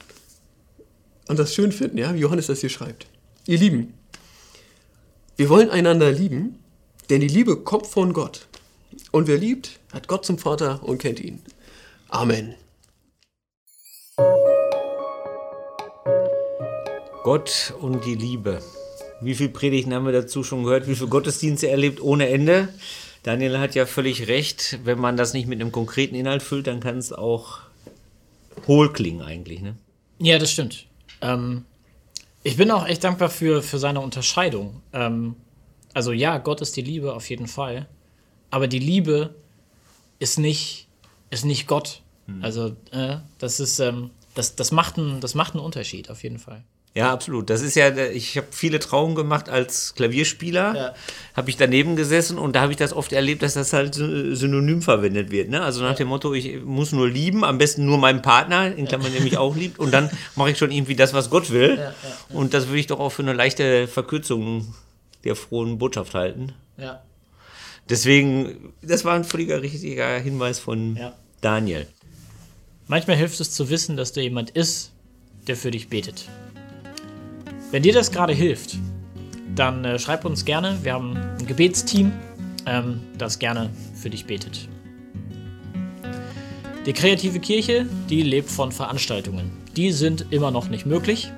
und 1.27 1.37
das 1.37 1.53
schön 1.53 1.71
finden, 1.71 1.99
ja, 1.99 2.13
wie 2.15 2.19
Johannes 2.19 2.47
das 2.47 2.61
hier 2.61 2.69
schreibt. 2.69 3.05
Ihr 3.45 3.59
Lieben, 3.59 3.93
wir 5.37 5.49
wollen 5.49 5.69
einander 5.69 6.11
lieben, 6.11 6.57
denn 7.11 7.21
die 7.21 7.27
Liebe 7.27 7.57
kommt 7.61 7.85
von 7.85 8.11
Gott. 8.11 8.47
Und 9.11 9.27
wer 9.27 9.37
liebt, 9.37 9.79
hat 9.93 10.07
Gott 10.07 10.25
zum 10.25 10.39
Vater 10.39 10.83
und 10.83 10.97
kennt 10.97 11.19
ihn. 11.19 11.43
Amen. 12.07 12.55
Gott 17.23 17.73
und 17.79 18.03
die 18.05 18.15
Liebe. 18.15 18.63
Wie 19.21 19.35
viele 19.35 19.49
Predigten 19.49 19.93
haben 19.93 20.05
wir 20.05 20.13
dazu 20.13 20.43
schon 20.43 20.63
gehört? 20.63 20.87
Wie 20.87 20.95
viele 20.95 21.09
Gottesdienste 21.09 21.69
erlebt 21.69 22.01
ohne 22.01 22.29
Ende? 22.29 22.69
Daniel 23.23 23.59
hat 23.59 23.75
ja 23.75 23.85
völlig 23.85 24.27
recht, 24.27 24.79
wenn 24.85 24.99
man 24.99 25.17
das 25.17 25.33
nicht 25.33 25.47
mit 25.47 25.59
einem 25.59 25.71
konkreten 25.71 26.15
Inhalt 26.15 26.41
füllt, 26.41 26.67
dann 26.67 26.79
kann 26.79 26.97
es 26.97 27.11
auch 27.11 27.59
hohl 28.67 28.93
klingen 28.93 29.21
eigentlich. 29.21 29.61
Ne? 29.61 29.75
Ja, 30.19 30.39
das 30.39 30.51
stimmt. 30.51 30.85
Ähm, 31.21 31.65
ich 32.43 32.55
bin 32.55 32.71
auch 32.71 32.87
echt 32.87 33.03
dankbar 33.03 33.29
für, 33.29 33.61
für 33.61 33.77
seine 33.77 33.99
Unterscheidung. 33.99 34.81
Ähm, 34.93 35.35
also 35.93 36.13
ja, 36.13 36.37
Gott 36.37 36.61
ist 36.61 36.77
die 36.77 36.81
Liebe 36.81 37.13
auf 37.13 37.29
jeden 37.29 37.47
Fall, 37.47 37.87
aber 38.51 38.67
die 38.67 38.79
Liebe 38.79 39.35
ist 40.19 40.39
nicht, 40.39 40.87
ist 41.29 41.45
nicht 41.45 41.67
Gott. 41.67 42.01
Hm. 42.27 42.43
Also 42.43 42.75
äh, 42.91 43.17
das 43.37 43.59
ist, 43.59 43.79
ähm, 43.79 44.11
das, 44.33 44.55
das, 44.55 44.71
macht 44.71 44.97
ein, 44.97 45.19
das 45.19 45.35
macht 45.35 45.55
einen 45.55 45.63
Unterschied 45.63 46.09
auf 46.09 46.23
jeden 46.23 46.39
Fall. 46.39 46.63
Ja, 46.95 47.13
absolut. 47.13 47.49
Das 47.49 47.61
ist 47.61 47.75
ja, 47.75 47.95
ich 47.95 48.35
habe 48.35 48.47
viele 48.51 48.79
Trauungen 48.79 49.15
gemacht 49.15 49.47
als 49.47 49.93
Klavierspieler, 49.95 50.75
ja. 50.75 50.93
habe 51.35 51.49
ich 51.49 51.55
daneben 51.55 51.95
gesessen 51.95 52.37
und 52.39 52.55
da 52.55 52.61
habe 52.61 52.71
ich 52.71 52.77
das 52.77 52.93
oft 52.93 53.13
erlebt, 53.13 53.43
dass 53.43 53.53
das 53.53 53.73
halt 53.73 53.93
synonym 53.93 54.81
verwendet 54.81 55.29
wird. 55.29 55.49
Ne? 55.49 55.61
Also 55.61 55.81
nach 55.81 55.91
ja. 55.91 55.97
dem 55.97 56.07
Motto, 56.07 56.33
ich 56.33 56.61
muss 56.63 56.91
nur 56.91 57.07
lieben, 57.07 57.43
am 57.43 57.57
besten 57.59 57.85
nur 57.85 57.99
meinen 57.99 58.21
Partner, 58.21 58.75
in 58.75 58.85
Klammern, 58.87 59.13
der 59.13 59.21
mich 59.21 59.37
auch 59.37 59.55
liebt, 59.55 59.77
und 59.77 59.91
dann 59.91 60.09
mache 60.35 60.51
ich 60.51 60.57
schon 60.57 60.71
irgendwie 60.71 60.95
das, 60.95 61.13
was 61.13 61.29
Gott 61.29 61.51
will. 61.51 61.77
Ja, 61.77 61.93
und 62.29 62.53
das 62.53 62.67
würde 62.67 62.79
ich 62.79 62.87
doch 62.87 62.99
auch 62.99 63.11
für 63.11 63.21
eine 63.21 63.33
leichte 63.33 63.87
Verkürzung 63.87 64.73
der 65.23 65.35
frohen 65.35 65.77
Botschaft 65.77 66.15
halten. 66.15 66.53
Ja. 66.77 67.03
Deswegen, 67.87 68.73
das 68.81 69.05
war 69.05 69.15
ein 69.15 69.23
völliger 69.23 69.61
richtiger 69.61 70.19
Hinweis 70.19 70.59
von 70.59 70.99
Daniel. 71.41 71.87
Manchmal 72.87 73.17
hilft 73.17 73.39
es 73.39 73.51
zu 73.51 73.69
wissen, 73.69 73.95
dass 73.95 74.13
da 74.13 74.21
jemand 74.21 74.49
ist, 74.51 74.91
der 75.47 75.55
für 75.55 75.71
dich 75.71 75.89
betet. 75.89 76.27
Wenn 77.71 77.83
dir 77.83 77.93
das 77.93 78.11
gerade 78.11 78.33
hilft, 78.33 78.77
dann 79.55 79.85
äh, 79.85 79.99
schreib 79.99 80.25
uns 80.25 80.43
gerne. 80.43 80.79
Wir 80.81 80.93
haben 80.93 81.15
ein 81.15 81.45
Gebetsteam, 81.45 82.11
ähm, 82.65 82.99
das 83.17 83.37
gerne 83.37 83.69
für 83.93 84.09
dich 84.09 84.25
betet. 84.25 84.67
Die 86.85 86.93
kreative 86.93 87.39
Kirche, 87.39 87.85
die 88.09 88.23
lebt 88.23 88.49
von 88.49 88.71
Veranstaltungen. 88.71 89.51
Die 89.75 89.91
sind 89.91 90.25
immer 90.31 90.49
noch 90.49 90.69
nicht 90.69 90.87
möglich 90.87 91.31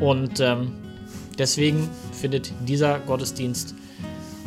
und 0.00 0.40
ähm, 0.40 0.72
deswegen 1.38 1.90
findet 2.12 2.52
dieser 2.66 3.00
Gottesdienst 3.00 3.74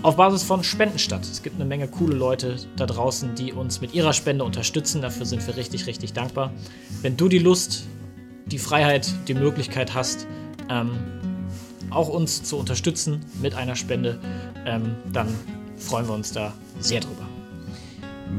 auf 0.01 0.15
Basis 0.15 0.41
von 0.41 0.63
Spenden 0.63 0.97
statt. 0.97 1.21
Es 1.21 1.43
gibt 1.43 1.55
eine 1.55 1.65
Menge 1.65 1.87
coole 1.87 2.15
Leute 2.15 2.55
da 2.77 2.87
draußen, 2.87 3.35
die 3.35 3.53
uns 3.53 3.79
mit 3.79 3.93
ihrer 3.93 4.13
Spende 4.13 4.43
unterstützen. 4.43 5.03
Dafür 5.03 5.25
sind 5.27 5.45
wir 5.45 5.55
richtig, 5.55 5.85
richtig 5.85 6.13
dankbar. 6.13 6.51
Wenn 7.03 7.15
du 7.15 7.27
die 7.29 7.39
Lust, 7.39 7.83
die 8.47 8.57
Freiheit, 8.57 9.07
die 9.27 9.35
Möglichkeit 9.35 9.93
hast, 9.93 10.25
ähm, 10.69 10.97
auch 11.89 12.09
uns 12.09 12.43
zu 12.43 12.57
unterstützen 12.57 13.21
mit 13.41 13.55
einer 13.55 13.75
Spende, 13.75 14.19
ähm, 14.65 14.95
dann 15.11 15.33
freuen 15.77 16.07
wir 16.07 16.13
uns 16.13 16.31
da 16.31 16.53
sehr 16.79 16.99
drüber. 16.99 17.27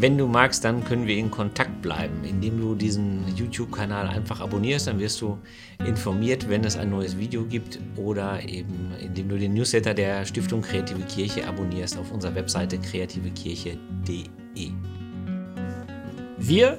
Wenn 0.00 0.18
du 0.18 0.26
magst, 0.26 0.64
dann 0.64 0.84
können 0.84 1.06
wir 1.06 1.16
in 1.16 1.30
Kontakt 1.30 1.80
bleiben, 1.80 2.22
indem 2.22 2.60
du 2.60 2.74
diesen 2.74 3.24
YouTube-Kanal 3.34 4.06
einfach 4.06 4.40
abonnierst. 4.40 4.86
Dann 4.86 4.98
wirst 4.98 5.20
du 5.20 5.38
informiert, 5.84 6.48
wenn 6.48 6.62
es 6.62 6.76
ein 6.76 6.90
neues 6.90 7.18
Video 7.18 7.44
gibt 7.44 7.80
oder 7.96 8.46
eben 8.46 8.92
indem 9.00 9.30
du 9.30 9.38
den 9.38 9.54
Newsletter 9.54 9.94
der 9.94 10.26
Stiftung 10.26 10.60
Kreative 10.60 11.00
Kirche 11.02 11.46
abonnierst 11.46 11.96
auf 11.96 12.12
unserer 12.12 12.34
Webseite 12.34 12.78
kreativekirche.de. 12.78 14.70
Wir 16.36 16.78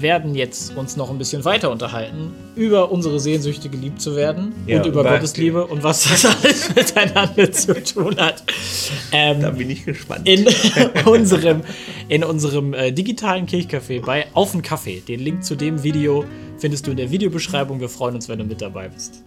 werden 0.00 0.34
jetzt 0.34 0.76
uns 0.76 0.96
noch 0.96 1.10
ein 1.10 1.18
bisschen 1.18 1.44
weiter 1.44 1.70
unterhalten 1.70 2.32
über 2.56 2.90
unsere 2.90 3.20
Sehnsüchte, 3.20 3.68
geliebt 3.68 4.00
zu 4.00 4.16
werden 4.16 4.52
Ja, 4.66 4.78
und 4.78 4.86
über 4.86 5.02
Gottes 5.04 5.36
Liebe 5.36 5.66
und 5.66 5.82
was 5.82 6.04
das 6.08 6.24
alles 6.42 6.74
miteinander 6.74 7.52
zu 7.52 7.82
tun 7.82 8.16
hat. 8.18 8.42
Ähm, 9.12 9.40
Da 9.40 9.50
bin 9.50 9.70
ich 9.70 9.84
gespannt. 9.84 10.26
in 10.28 10.46
unserem, 11.06 11.62
in 12.08 12.24
unserem 12.24 12.74
äh, 12.74 12.92
digitalen 12.92 13.46
Kirchcafé 13.46 14.04
bei 14.04 14.26
Auf 14.34 14.52
den 14.52 14.62
Kaffee. 14.62 15.00
Den 15.00 15.20
Link 15.20 15.44
zu 15.44 15.54
dem 15.54 15.82
Video 15.82 16.24
findest 16.58 16.86
du 16.86 16.90
in 16.90 16.96
der 16.96 17.10
Videobeschreibung. 17.10 17.80
Wir 17.80 17.88
freuen 17.88 18.14
uns, 18.14 18.28
wenn 18.28 18.38
du 18.38 18.44
mit 18.44 18.60
dabei 18.60 18.88
bist. 18.88 19.22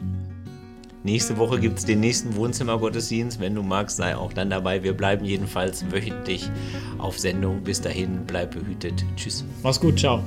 Nächste 1.04 1.38
Woche 1.38 1.60
gibt 1.60 1.80
es 1.80 1.86
den 1.86 2.00
nächsten 2.00 2.36
Wohnzimmergottesdienst. 2.36 3.40
Wenn 3.40 3.56
du 3.56 3.62
magst, 3.62 3.98
sei 3.98 4.16
auch 4.16 4.32
dann 4.32 4.50
dabei. 4.50 4.84
Wir 4.84 4.94
bleiben 4.94 5.26
jedenfalls 5.26 5.92
wöchentlich 5.92 6.50
auf 6.98 7.20
Sendung. 7.20 7.62
Bis 7.62 7.82
dahin, 7.82 8.22
bleib 8.26 8.52
behütet. 8.52 9.04
Tschüss. 9.18 9.44
Mach's 9.64 9.80
gut, 9.80 10.00
ciao. 10.00 10.24